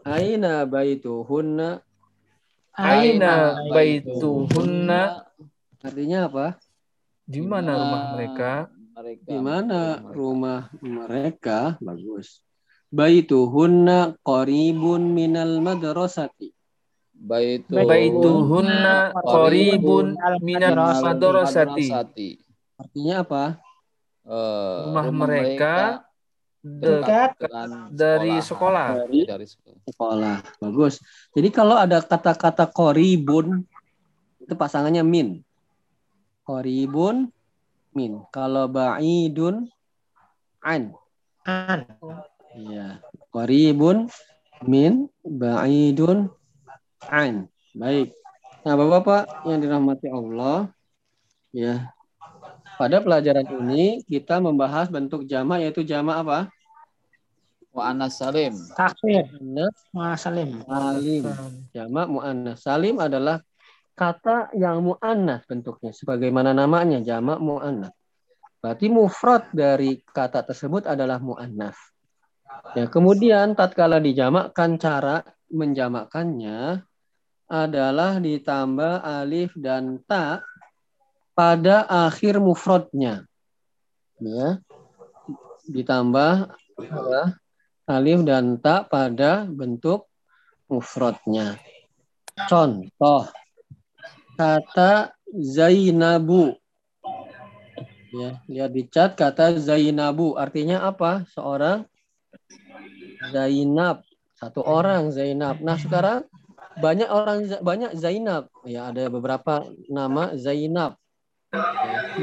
Aina 0.06 0.52
baituhunna? 0.66 1.68
Aina 2.74 3.34
baituhunna? 3.70 5.00
Artinya 5.84 6.18
apa? 6.26 6.46
Di 7.24 7.40
mana 7.44 7.72
rumah 7.78 8.02
mereka? 8.18 8.68
Mereka. 8.94 9.26
Di 9.26 9.38
mana 9.42 9.98
rumah 10.14 10.70
mereka? 10.78 11.74
Bagus. 11.82 12.38
Baituhunna 12.94 14.14
qaribun 14.22 15.10
minal 15.10 15.58
madrasati. 15.58 16.54
Baitu 17.10 17.74
Baituhunna 17.74 19.10
qaribun 19.18 20.14
minal 20.38 20.78
madrasati. 21.02 21.90
Artinya 22.78 23.26
apa? 23.26 23.44
Eh, 24.24 24.78
Rumah 24.86 25.06
mereka 25.10 25.74
dekat 26.64 27.34
dari 27.92 28.38
sekolah. 28.40 29.04
Dari 29.04 29.20
Dari 29.26 29.46
sekolah. 29.46 29.78
sekolah. 29.90 30.36
Bagus. 30.62 31.02
Jadi 31.34 31.48
kalau 31.50 31.76
ada 31.76 31.98
kata-kata 31.98 32.70
koribun 32.70 33.66
itu 34.38 34.54
pasangannya 34.54 35.02
min. 35.02 35.42
Koribun 36.46 37.28
min. 37.94 38.20
Kalau 38.34 38.66
ba'idun 38.68 39.70
an. 40.60 40.92
An. 41.46 41.80
Iya. 42.54 43.00
Koribun 43.30 44.10
min 44.66 45.08
ba'idun 45.24 46.30
an. 47.08 47.48
Baik. 47.74 48.14
Nah, 48.64 48.74
Bapak-bapak 48.78 49.44
yang 49.44 49.58
dirahmati 49.60 50.08
Allah, 50.08 50.72
ya. 51.52 51.92
Pada 52.74 52.98
pelajaran 52.98 53.46
ini 53.62 54.02
kita 54.08 54.42
membahas 54.42 54.90
bentuk 54.90 55.28
jamak 55.30 55.62
yaitu 55.62 55.86
jamak 55.86 56.26
apa? 56.26 56.38
Wa 57.70 57.90
anas 57.90 58.18
salim. 58.18 58.54
Takfir. 58.74 59.30
Muannas 59.38 59.78
Masalim. 59.94 60.62
salim. 60.66 61.24
Jamak 61.70 62.06
muannas 62.10 62.58
salim 62.62 62.98
adalah 62.98 63.42
kata 63.94 64.50
yang 64.58 64.82
muannas 64.82 65.46
bentuknya 65.46 65.94
sebagaimana 65.94 66.50
namanya 66.50 66.98
jamak 67.00 67.38
muannas. 67.38 67.94
Berarti 68.58 68.90
mufrad 68.90 69.52
dari 69.54 70.00
kata 70.02 70.42
tersebut 70.42 70.88
adalah 70.88 71.22
muannas. 71.22 71.76
Ya, 72.74 72.88
kemudian 72.90 73.54
tatkala 73.54 74.00
dijamakkan 74.00 74.80
cara 74.80 75.22
menjamakkannya 75.52 76.82
adalah 77.44 78.18
ditambah 78.18 79.04
alif 79.04 79.52
dan 79.54 80.00
ta 80.08 80.42
pada 81.36 81.84
akhir 81.86 82.40
mufradnya. 82.40 83.28
Ya. 84.18 84.58
Ditambah 85.68 86.34
apa? 86.80 87.22
alif 87.84 88.24
dan 88.24 88.56
ta 88.64 88.88
pada 88.88 89.44
bentuk 89.44 90.08
mufradnya. 90.72 91.60
Contoh 92.48 93.28
kata 94.34 95.14
Zainabu. 95.34 96.54
Ya, 98.14 98.38
lihat 98.46 98.70
di 98.70 98.86
chat 98.86 99.18
kata 99.18 99.58
Zainabu 99.58 100.38
artinya 100.38 100.86
apa? 100.86 101.26
Seorang 101.34 101.82
Zainab, 103.34 104.06
satu 104.38 104.62
orang 104.62 105.10
Zainab. 105.10 105.58
Nah, 105.58 105.74
sekarang 105.74 106.22
banyak 106.78 107.10
orang 107.10 107.46
banyak 107.62 107.98
Zainab. 107.98 108.46
Ya, 108.62 108.90
ada 108.90 109.10
beberapa 109.10 109.66
nama 109.90 110.38
Zainab. 110.38 110.94
Ya, 111.54 112.14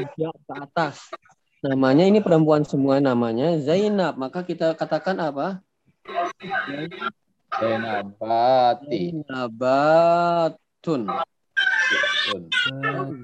ke 0.44 0.54
atas. 0.56 1.12
Namanya 1.62 2.08
ini 2.08 2.18
perempuan 2.24 2.64
semua 2.66 2.98
namanya 2.98 3.54
Zainab. 3.60 4.18
Maka 4.18 4.42
kita 4.42 4.74
katakan 4.74 5.20
apa? 5.20 5.60
Zainabati. 7.60 9.12
Zainabatun. 9.22 11.00
Betul. 11.92 12.42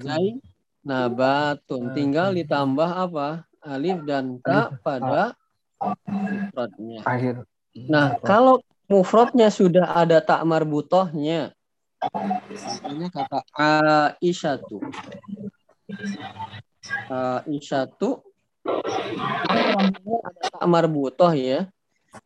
Zainabatun. 0.05 1.83
Tinggal 1.97 2.37
ditambah 2.37 2.89
apa? 2.89 3.43
Alif 3.59 4.05
dan 4.07 4.39
ta 4.39 4.71
pada 4.79 5.35
mufradnya. 6.07 7.03
Akhir. 7.03 7.43
Nah, 7.87 8.15
kalau 8.23 8.63
mufradnya 8.87 9.51
sudah 9.51 9.95
ada 9.95 10.23
tak 10.23 10.41
marbutohnya, 10.47 11.51
misalnya 12.47 13.07
kata 13.11 13.39
Aisyatu. 14.19 14.79
Aisyatu 17.11 18.23
ada 19.47 20.39
tak 20.39 20.65
marbutoh 20.65 21.31
ya. 21.35 21.67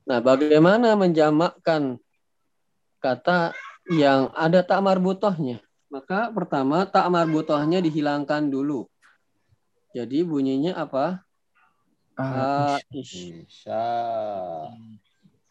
Nah, 0.07 0.23
bagaimana 0.23 0.95
menjamakkan 0.95 1.99
kata 3.03 3.51
yang 3.91 4.31
ada 4.37 4.63
tak 4.63 4.79
marbutohnya? 4.79 5.59
Maka 5.93 6.33
pertama 6.33 6.89
tak 6.89 7.05
marbutohnya 7.13 7.77
dihilangkan 7.77 8.49
dulu. 8.49 8.89
Jadi 9.93 10.25
bunyinya 10.25 10.73
apa? 10.73 11.21
Ah, 12.17 12.81
Aish. 12.89 13.37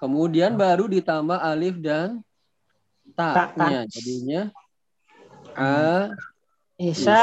Kemudian 0.03 0.59
baru 0.59 0.91
ditambah 0.91 1.39
alif 1.39 1.79
dan 1.79 2.27
ta-nya. 3.15 3.87
Jadinya 3.87 4.51
a 5.55 6.11
Isa. 6.75 7.23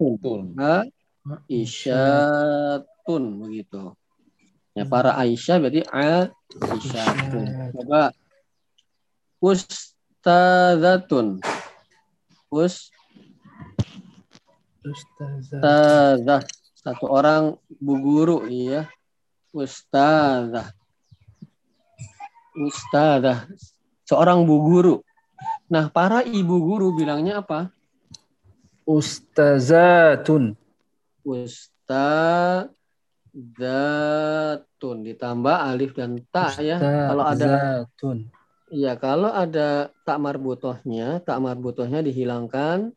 Betul. 0.00 0.56
a 0.56 0.88
isyatun 1.52 3.44
begitu. 3.44 3.92
Ya, 4.72 4.88
para 4.88 5.20
Aisyah 5.20 5.60
berarti 5.60 5.84
Aisyah. 5.84 7.06
Coba 7.76 8.08
ustazatun. 9.44 11.44
Ustazah. 12.54 12.94
Ustazah. 14.86 16.42
Satu 16.78 17.10
orang 17.10 17.58
bu 17.82 17.94
guru 17.98 18.46
iya. 18.46 18.86
Ustazah. 19.50 20.70
Ustazah. 22.54 23.50
Seorang 24.06 24.46
bu 24.46 24.62
guru. 24.62 25.02
Nah, 25.66 25.90
para 25.90 26.22
ibu 26.22 26.60
guru 26.62 26.94
bilangnya 26.94 27.42
apa? 27.42 27.74
Ustazatun. 28.86 30.54
Ustazatun 31.24 32.68
ditambah 35.02 35.56
alif 35.64 35.96
dan 35.96 36.20
ta 36.30 36.54
ya. 36.60 36.78
Kalau 36.78 37.24
ada. 37.24 37.88
Iya, 38.72 38.96
kalau 38.96 39.28
ada 39.28 39.92
tak 40.08 40.18
marbutohnya, 40.24 41.20
tak 41.20 41.36
marbutohnya 41.44 42.00
dihilangkan 42.00 42.96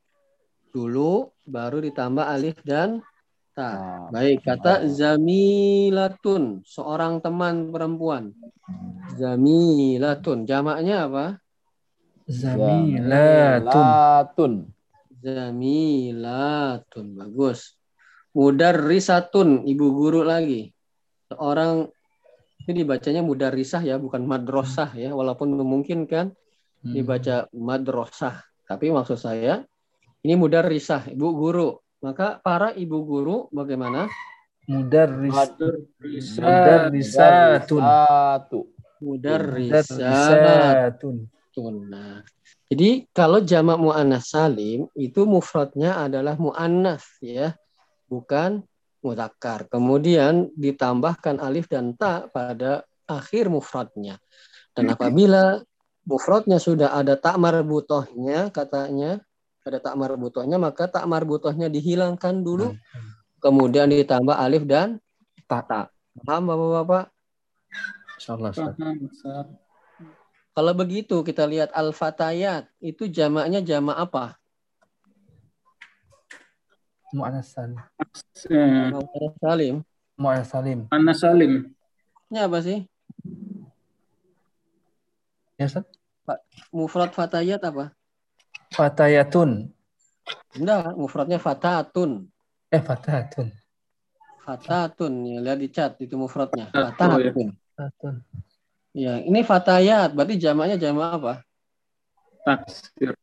dulu, 0.71 1.33
baru 1.43 1.83
ditambah 1.83 2.23
alif 2.23 2.55
dan 2.63 3.03
ta. 3.51 4.07
Nah, 4.07 4.13
Baik, 4.13 4.47
kata 4.47 4.87
zamilatun, 4.87 6.63
seorang 6.63 7.19
teman 7.19 7.73
perempuan. 7.73 8.31
Zamilatun, 9.19 10.47
jamaknya 10.47 11.09
apa? 11.09 11.25
Zamilatun. 12.29 13.67
Latun. 13.67 14.53
Zamilatun, 15.19 17.05
bagus. 17.17 17.75
Mudarrisatun, 18.37 19.65
ibu 19.65 19.87
guru 19.91 20.21
lagi. 20.21 20.71
Seorang 21.27 21.91
ini 22.67 22.83
dibacanya 22.83 23.23
mudarrisah 23.23 23.79
ya, 23.79 23.95
bukan 23.95 24.27
madrosah 24.27 24.91
ya, 24.93 25.15
walaupun 25.15 25.55
memungkinkan 25.55 26.35
Hmm. 26.83 26.93
dibaca 26.93 27.49
madrasah. 27.57 28.45
Tapi 28.69 28.93
maksud 28.93 29.17
saya 29.17 29.65
ini 30.21 30.37
mudarrisah, 30.37 31.09
ibu 31.09 31.33
guru. 31.33 31.79
Maka 32.05 32.37
para 32.37 32.69
ibu 32.77 33.01
guru 33.01 33.49
bagaimana? 33.49 34.05
Mudarris. 34.69 35.33
Mudarrisatun. 35.33 35.75
Mudarrisatun. 36.37 37.81
Satu. 37.81 38.59
Mudarrisatun. 39.01 39.97
Mudarrisatun. 39.97 41.75
Nah, 41.89 42.21
jadi 42.69 43.09
kalau 43.09 43.41
jamak 43.41 43.81
muannas 43.81 44.29
salim 44.29 44.85
itu 44.93 45.25
mufradnya 45.25 45.97
adalah 46.05 46.37
muannas 46.37 47.01
ya, 47.17 47.57
bukan 48.05 48.61
mudzakkar. 49.07 49.71
Kemudian 49.71 50.51
ditambahkan 50.59 51.39
alif 51.39 51.71
dan 51.71 51.95
ta 51.95 52.27
pada 52.27 52.83
akhir 53.07 53.47
mufradnya. 53.47 54.19
Dan 54.75 54.91
apabila 54.91 55.63
mufradnya 56.03 56.59
sudah 56.59 56.93
ada 56.93 57.15
tak 57.15 57.39
marbutohnya 57.39 58.51
katanya 58.51 59.19
ada 59.67 59.83
tak 59.83 59.95
marbutohnya 59.99 60.55
maka 60.55 60.87
tak 60.87 61.03
marbutohnya 61.03 61.67
dihilangkan 61.67 62.39
dulu 62.39 62.71
kemudian 63.43 63.91
ditambah 63.91 64.35
alif 64.35 64.63
dan 64.63 64.99
ta. 65.47 65.91
Paham 66.17 66.49
Bapak-bapak? 66.49 67.13
Insyaallah. 68.17 68.51
Kalau 70.57 70.73
begitu 70.73 71.21
kita 71.21 71.45
lihat 71.45 71.69
al-fatayat 71.69 72.65
itu 72.81 73.05
jamaknya 73.05 73.61
jamak 73.61 73.97
apa? 74.09 74.41
Mu'annas 77.15 77.47
salim. 77.47 77.79
Jamak 78.47 79.03
muannas 79.07 79.35
salim. 79.39 79.75
Mu'annas 80.17 80.47
salim. 80.49 80.79
Anas 80.91 81.17
Salim. 81.21 81.53
Ini 82.27 82.43
apa 82.43 82.59
sih? 82.59 82.83
Ya, 85.55 85.65
Ustaz? 85.71 85.87
Mufrad 86.75 87.15
fatayat 87.15 87.63
apa? 87.63 87.95
Fatayatun. 88.75 89.71
Enggak, 90.59 90.99
mufradnya 90.99 91.39
fatatun. 91.39 92.27
Eh, 92.67 92.83
fatayatun. 92.83 93.47
Fatatun, 94.43 95.13
ya 95.23 95.39
lihat 95.39 95.59
di 95.63 95.69
chat 95.71 95.95
itu 96.03 96.19
mufradnya. 96.19 96.67
Fatatu, 96.75 97.23
ya. 97.23 97.31
Fatatun. 97.31 98.15
Ya, 98.91 99.13
ini 99.23 99.39
fatayat, 99.45 100.11
berarti 100.11 100.35
jamaknya 100.35 100.75
jamak 100.75 101.15
apa? 101.15 101.33
Taksir. 102.43 103.15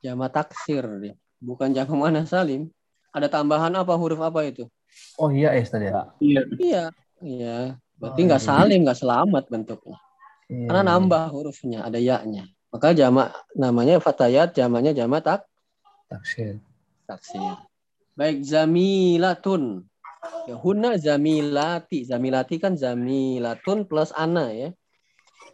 Jamak 0.00 0.30
taksir 0.32 0.84
dia. 1.04 1.14
Bukan 1.36 1.76
jamak 1.76 1.96
mana 1.98 2.24
salim. 2.24 2.72
Ada 3.12 3.28
tambahan 3.28 3.76
apa 3.76 3.92
huruf 3.92 4.18
apa 4.24 4.40
itu? 4.48 4.64
Oh 5.20 5.28
iya, 5.28 5.52
eh, 5.52 5.60
Ustaz 5.64 5.84
ya. 5.84 6.08
Iya. 6.16 6.42
Iya, 6.56 6.84
iya. 7.20 7.56
Berarti 8.00 8.20
Oh, 8.24 8.26
nggak 8.32 8.42
iya. 8.42 8.48
salim, 8.48 8.80
nggak 8.88 8.98
selamat 8.98 9.44
bentuknya. 9.52 9.96
Iya. 10.48 10.66
Karena 10.72 10.82
nambah 10.96 11.22
hurufnya, 11.28 11.84
ada 11.84 12.00
ya-nya. 12.00 12.48
Maka 12.72 12.96
jamak 12.96 13.36
namanya 13.52 14.00
fatayat, 14.00 14.56
jamaknya 14.56 14.96
jamak 14.96 15.20
tak 15.22 15.40
Taksir. 16.08 16.60
taksir. 17.08 17.56
Baik, 18.16 18.44
zamilatun. 18.44 19.84
Ya, 20.48 20.56
hunna 20.56 20.96
zamilati. 20.96 22.04
Zamilati 22.04 22.56
kan 22.60 22.76
zamilatun 22.76 23.84
plus 23.88 24.12
ana 24.16 24.52
ya. 24.52 24.72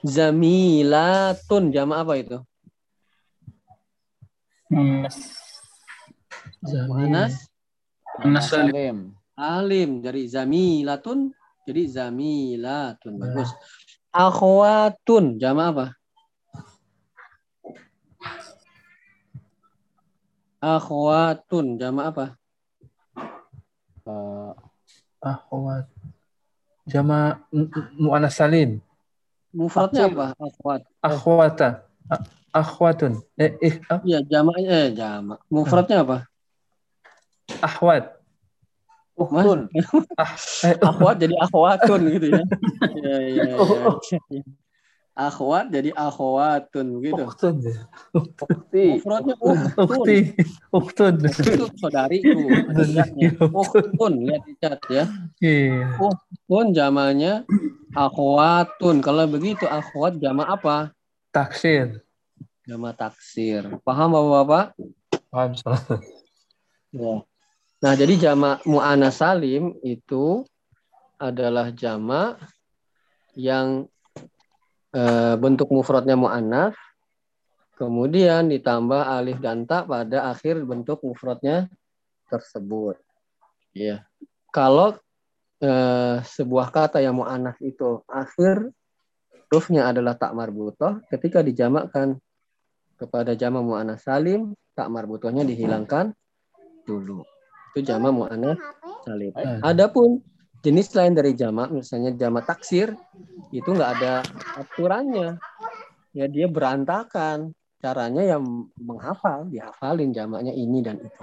Zamilatun 0.07 1.75
jamak 1.75 1.99
apa 2.07 2.15
itu? 2.19 2.39
Muannas 6.63 7.47
Anas 8.19 8.51
Salim. 8.51 8.73
Salim. 8.75 8.97
alim 9.39 9.91
dari 10.03 10.27
zamilatun 10.27 11.31
jadi 11.63 11.83
zamilatun. 11.87 13.15
Bagus. 13.21 13.53
Akhwatun 14.11 15.39
jamak 15.39 15.67
apa? 15.77 15.87
Akhwatun 20.59 21.79
jamak 21.79 22.07
apa? 22.11 22.27
Eh, 24.09 24.53
Akhwat. 25.23 25.87
Jama 26.89 27.45
mu- 27.53 27.69
mu'annas 28.01 28.35
salim. 28.35 28.81
Mufradnya 29.53 30.09
apa? 30.09 30.27
Akhwat. 30.41 30.81
Akhwata. 31.05 31.69
Akhwatun. 32.49 33.13
Eh, 33.37 33.53
eh, 33.61 33.75
ah, 33.93 34.01
Iya, 34.03 34.25
jamaknya 34.25 34.89
eh 34.89 34.91
jamak. 34.97 35.39
Mufradnya 35.53 36.03
apa? 36.03 36.19
Akhwat. 37.61 38.19
Uhtun. 39.19 39.67
Ah, 40.15 40.33
eh, 40.63 40.79
akhwat 40.79 41.19
jadi 41.19 41.35
akhwatun 41.43 42.01
gitu 42.15 42.27
ya. 42.31 42.43
Iya, 42.95 43.17
iya, 43.27 43.43
iya. 43.59 44.43
Akhwat 45.19 45.75
jadi 45.75 45.91
akhwatun 45.99 47.03
gitu. 47.03 47.27
ukhtun. 47.27 47.59
Ukti. 48.15 49.03
Mufradnya 49.03 49.35
uhtun. 49.43 49.75
Ukhti. 49.75 50.19
Ukhtun. 50.71 51.15
Itu 51.27 51.67
saudariku. 51.83 52.39
Uhtun, 53.51 54.13
lihat 54.23 54.43
di 54.47 54.55
chat 54.63 54.79
ya. 54.87 55.11
Iya. 55.43 55.99
Uhtun 55.99 56.71
jamaknya 56.71 57.43
akhwatun. 57.99 59.03
Kalau 59.03 59.27
begitu 59.27 59.67
akhwat 59.67 60.23
jamak 60.23 60.47
apa? 60.47 60.95
Taksir. 61.35 62.07
Jamak 62.63 62.95
taksir. 62.95 63.67
Paham 63.83 64.15
Bapak-bapak? 64.15 64.79
Paham. 65.35 65.51
Ya. 66.95 67.27
Nah, 67.79 67.95
jadi 67.95 68.15
jamak 68.19 68.67
mu'anas 68.67 69.23
salim 69.23 69.79
itu 69.87 70.43
adalah 71.15 71.71
jamak 71.71 72.43
yang 73.39 73.87
eh, 74.91 75.35
bentuk 75.39 75.71
mufradnya 75.71 76.19
mu'annas 76.19 76.75
kemudian 77.79 78.51
ditambah 78.51 79.07
alif 79.07 79.39
dan 79.39 79.63
ta 79.63 79.87
pada 79.87 80.35
akhir 80.35 80.59
bentuk 80.67 80.99
mufradnya 81.07 81.71
tersebut. 82.27 82.99
Ya. 83.71 84.03
Kalau 84.51 84.99
eh, 85.63 86.19
sebuah 86.19 86.75
kata 86.75 86.99
yang 86.99 87.23
mu'annas 87.23 87.63
itu 87.63 88.03
akhir 88.11 88.75
hurufnya 89.47 89.95
adalah 89.95 90.19
tak 90.19 90.35
marbutoh 90.35 90.99
ketika 91.15 91.47
dijamakkan 91.47 92.19
kepada 92.99 93.39
jamak 93.39 93.63
mu'annas 93.63 94.03
salim 94.03 94.59
tak 94.75 94.91
marbutohnya 94.91 95.47
dihilangkan 95.47 96.11
dulu. 96.83 97.23
Itu 97.79 97.95
jamak 97.95 98.11
mu'annas 98.11 98.59
salim. 99.07 99.31
Hmm. 99.39 99.63
Adapun 99.63 100.19
jenis 100.67 100.91
lain 100.99 101.15
dari 101.15 101.33
jamak, 101.39 101.71
misalnya 101.71 102.11
jamak 102.19 102.45
taksir, 102.51 102.91
itu 103.55 103.71
nggak 103.71 103.91
ada 104.03 104.27
aturannya. 104.59 105.39
Ya 106.11 106.27
dia 106.27 106.51
berantakan. 106.51 107.55
Caranya 107.79 108.27
yang 108.27 108.43
menghafal, 108.75 109.47
dihafalin 109.47 110.11
jamaknya 110.11 110.51
ini 110.51 110.83
dan 110.83 110.99
itu. 110.99 111.23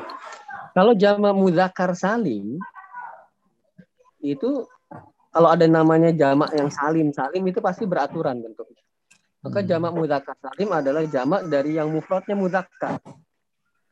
Kalau 0.72 0.96
jamak 0.96 1.36
muzakkar 1.36 1.92
salim, 2.00 2.56
itu 4.24 4.64
kalau 5.36 5.52
ada 5.52 5.68
namanya 5.68 6.16
jamak 6.16 6.56
yang 6.56 6.72
salim, 6.72 7.12
salim 7.12 7.44
itu 7.44 7.60
pasti 7.60 7.84
beraturan 7.84 8.40
bentuknya. 8.40 8.80
Maka 9.44 9.60
Hmm. 9.60 9.68
jamak 9.68 9.92
muzakkar 10.00 10.38
salim 10.40 10.72
adalah 10.72 11.04
jamak 11.04 11.44
dari 11.52 11.76
yang 11.76 11.92
mufradnya 11.92 12.40
muzakkar. 12.40 13.04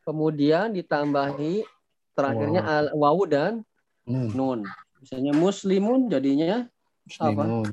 Kemudian 0.08 0.72
ditambahi 0.72 1.68
terakhirnya 2.14 2.62
al 2.64 2.86
wawu 2.94 3.26
dan 3.28 3.62
Hmm. 4.04 4.30
nun. 4.36 4.60
Misalnya 5.00 5.32
muslimun 5.32 6.12
jadinya 6.12 6.68
Muslimuna. 7.04 7.72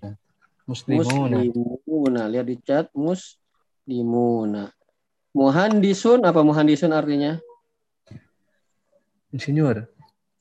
Muslimuna. 0.66 1.38
Muslimuna. 1.42 2.22
Lihat 2.30 2.46
di 2.46 2.56
chat 2.62 2.86
muslimuna. 2.94 4.70
Muhandisun 5.34 6.22
apa 6.26 6.42
muhandisun 6.42 6.90
artinya? 6.90 7.38
Insinyur. 9.30 9.86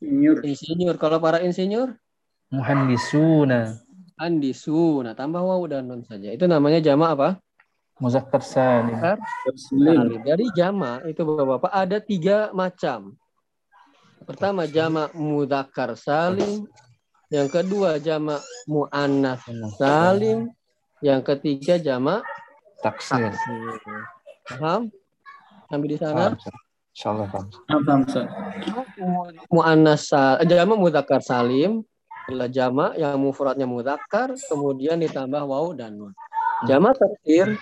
Senior. 0.02 0.38
Insinyur. 0.42 0.96
Kalau 0.98 1.22
para 1.22 1.42
insinyur 1.46 1.94
Muhandisuna. 2.50 3.78
handisuna. 4.18 5.14
Tambah 5.14 5.42
waw 5.42 5.62
dan 5.70 5.86
nun 5.90 6.02
saja. 6.06 6.34
Itu 6.34 6.50
namanya 6.50 6.82
jamak 6.82 7.10
apa? 7.18 7.30
Muzakkar 8.02 8.42
salim. 8.42 8.96
Salim. 9.58 10.24
Dari 10.24 10.48
jamak 10.56 11.04
itu 11.06 11.22
Bapak-bapak 11.22 11.72
ada 11.72 11.98
tiga 12.00 12.50
macam. 12.56 13.19
Pertama 14.28 14.68
jamak 14.70 15.16
mudzakkar 15.16 15.96
salim, 15.96 16.68
yang 17.32 17.48
kedua 17.48 17.98
jamak 18.02 18.42
muannats 18.66 19.46
salim, 19.78 20.50
yang 21.00 21.24
ketiga 21.24 21.80
jamak 21.80 22.26
Taksir. 22.80 23.36
Paham? 24.48 24.88
Sampai 25.68 25.88
di 25.92 25.98
sana? 26.00 26.32
Insyaallah 26.96 27.28
paham. 27.28 27.48
Ah, 27.68 27.82
paham, 27.84 28.02
Ustaz. 28.08 28.28
Muannas 29.52 30.02
sa- 30.08 30.40
jamak 30.48 30.80
mudzakkar 30.80 31.20
salim 31.20 31.84
adalah 32.32 32.48
jamak 32.48 32.92
yang 32.96 33.20
mufradnya 33.20 33.68
mudzakkar 33.68 34.32
kemudian 34.48 34.96
ditambah 35.04 35.44
waw 35.44 35.76
dan 35.76 36.00
nun. 36.00 36.14
Jamak 36.68 36.96
taksir 36.96 37.60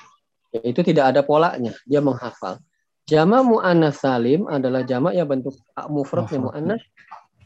itu 0.53 0.81
tidak 0.85 1.13
ada 1.13 1.21
polanya, 1.25 1.73
dia 1.89 2.01
menghafal. 2.01 2.61
Jamak 3.07 3.41
muannas 3.47 4.03
salim 4.03 4.51
adalah 4.51 4.83
jamak 4.83 5.15
yang 5.15 5.31
bentuk 5.31 5.55
mufradnya 5.87 6.43
Mufrad. 6.43 6.59
muannas 6.59 6.83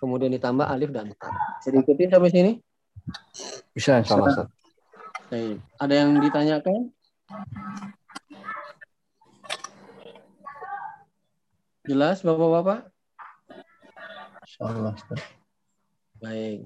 kemudian 0.02 0.34
ditambah 0.34 0.66
alif 0.66 0.90
dan 0.90 1.14
ta. 1.14 1.30
Jadi 1.62 1.86
ikutin 1.86 2.10
sampai 2.10 2.34
sini. 2.34 2.52
Bisa 3.70 4.02
insyaallah 4.02 4.30
Ustaz. 4.34 4.50
Baik. 5.30 5.62
Ada 5.78 5.94
yang 5.94 6.18
ditanyakan? 6.18 6.90
Jelas 11.86 12.26
Bapak-bapak? 12.26 12.90
Insyaallah. 14.50 14.98
Baik. 16.18 16.66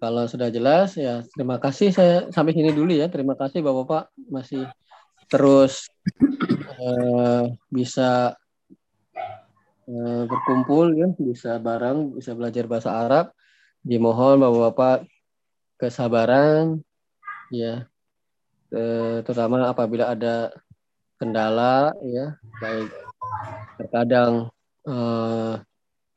Kalau 0.00 0.24
sudah 0.24 0.48
jelas 0.48 0.96
ya 0.96 1.20
terima 1.36 1.60
kasih 1.60 1.92
saya 1.92 2.32
sampai 2.32 2.56
sini 2.56 2.72
dulu 2.72 2.96
ya. 2.96 3.12
Terima 3.12 3.36
kasih 3.36 3.60
Bapak-bapak 3.60 4.08
masih 4.32 4.64
terus 5.30 5.88
eh, 6.76 7.44
bisa 7.70 8.34
eh, 9.86 10.22
berkumpul 10.26 10.92
ya, 10.98 11.08
bisa 11.16 11.56
bareng, 11.62 12.18
bisa 12.18 12.34
belajar 12.34 12.66
bahasa 12.66 12.90
Arab. 12.90 13.26
Dimohon 13.80 14.44
Bapak-bapak 14.44 15.08
kesabaran 15.80 16.84
ya. 17.48 17.88
Eh, 18.70 19.24
terutama 19.24 19.66
apabila 19.66 20.12
ada 20.12 20.52
kendala 21.16 21.96
ya, 22.04 22.36
baik 22.60 22.92
terkadang 23.80 24.52
eh, 24.84 25.54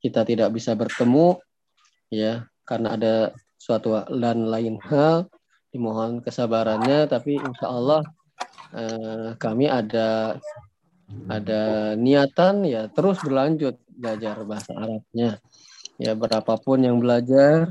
kita 0.03 0.27
tidak 0.27 0.51
bisa 0.51 0.75
bertemu 0.75 1.39
ya 2.11 2.43
karena 2.67 2.99
ada 2.99 3.15
suatu 3.55 4.03
dan 4.11 4.51
lain 4.51 4.75
hal 4.83 5.31
dimohon 5.71 6.19
kesabarannya 6.19 7.07
tapi 7.07 7.39
insya 7.39 7.71
Allah 7.71 8.03
eh, 8.73 9.29
kami 9.37 9.65
ada 9.69 10.37
ada 11.29 11.93
niatan 11.93 12.65
ya 12.65 12.89
terus 12.89 13.21
berlanjut 13.21 13.77
belajar 13.93 14.41
bahasa 14.43 14.73
Arabnya. 14.73 15.37
Ya 16.01 16.17
berapapun 16.17 16.81
yang 16.81 16.97
belajar 16.97 17.69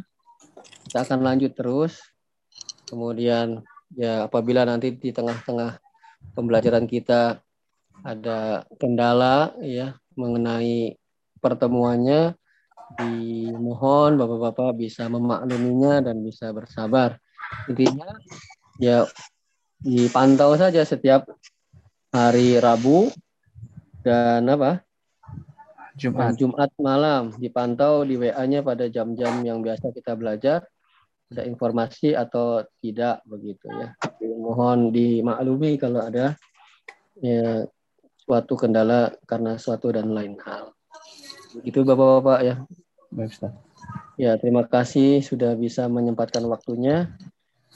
kita 0.86 1.02
akan 1.02 1.20
lanjut 1.26 1.52
terus. 1.58 1.98
Kemudian 2.86 3.64
ya 3.96 4.28
apabila 4.30 4.62
nanti 4.62 4.94
di 4.94 5.10
tengah-tengah 5.10 5.80
pembelajaran 6.36 6.86
kita 6.86 7.42
ada 8.02 8.64
kendala 8.78 9.52
ya 9.62 9.96
mengenai 10.16 10.96
pertemuannya 11.42 12.36
dimohon 12.92 14.20
bapak-bapak 14.20 14.76
bisa 14.76 15.08
memakluminya 15.08 16.04
dan 16.04 16.20
bisa 16.20 16.52
bersabar. 16.52 17.16
Intinya 17.68 18.16
ya 18.76 19.08
dipantau 19.82 20.54
saja 20.54 20.86
setiap 20.86 21.26
hari 22.14 22.58
Rabu 22.58 23.10
dan 24.06 24.46
apa 24.48 24.82
Jumat. 25.98 26.34
Jumat 26.40 26.70
malam 26.80 27.36
dipantau 27.36 28.06
di 28.06 28.16
WA-nya 28.16 28.64
pada 28.64 28.88
jam-jam 28.88 29.44
yang 29.44 29.60
biasa 29.60 29.92
kita 29.92 30.16
belajar 30.16 30.64
ada 31.32 31.42
informasi 31.44 32.16
atau 32.16 32.64
tidak 32.80 33.20
begitu 33.28 33.68
ya 33.68 33.96
mohon 34.40 34.92
dimaklumi 34.92 35.76
kalau 35.76 36.04
ada 36.04 36.36
ya 37.20 37.64
suatu 38.24 38.56
kendala 38.56 39.12
karena 39.28 39.56
suatu 39.60 39.92
dan 39.92 40.12
lain 40.12 40.36
hal 40.44 40.72
begitu 41.56 41.84
bapak-bapak 41.84 42.40
ya 42.44 42.56
Baik 43.12 43.28
Ustaz. 43.28 43.52
Ya, 44.16 44.40
terima 44.40 44.64
kasih 44.64 45.20
sudah 45.20 45.52
bisa 45.52 45.84
menyempatkan 45.84 46.40
waktunya. 46.48 47.12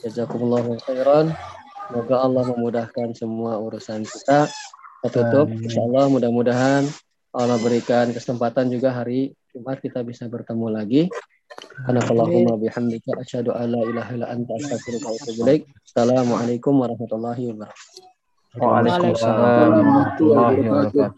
Jazakumullahu 0.00 0.80
khairan. 0.80 1.36
Semoga 1.86 2.16
Allah 2.18 2.44
memudahkan 2.50 3.14
semua 3.14 3.62
urusan 3.62 4.02
kita. 4.02 4.50
Kita 5.02 5.08
tutup. 5.12 5.46
Insya 5.54 5.86
Allah 5.86 6.10
mudah-mudahan 6.10 6.82
Allah 7.36 7.58
berikan 7.62 8.10
kesempatan 8.10 8.72
juga 8.72 8.90
hari 8.90 9.36
Jumat 9.54 9.78
kita 9.78 10.02
bisa 10.02 10.26
bertemu 10.26 10.66
lagi. 10.72 11.02
Subhanakallahumma 11.76 12.58
bihamdika 12.58 13.20
asyhadu 13.22 13.54
an 13.54 13.76
la 13.76 13.80
ilaha 13.86 14.10
illa 14.16 14.26
anta 14.32 14.52
astaghfiruka 14.58 15.06
wa 15.06 15.16
atubu 15.20 15.40
ilaik. 15.46 15.62
Assalamualaikum 15.86 16.74
warahmatullahi 16.74 17.42
wabarakatuh. 17.54 18.58
Waalaikumsalam 18.58 19.70
warahmatullahi 19.70 20.58
wabarakatuh. 20.66 21.14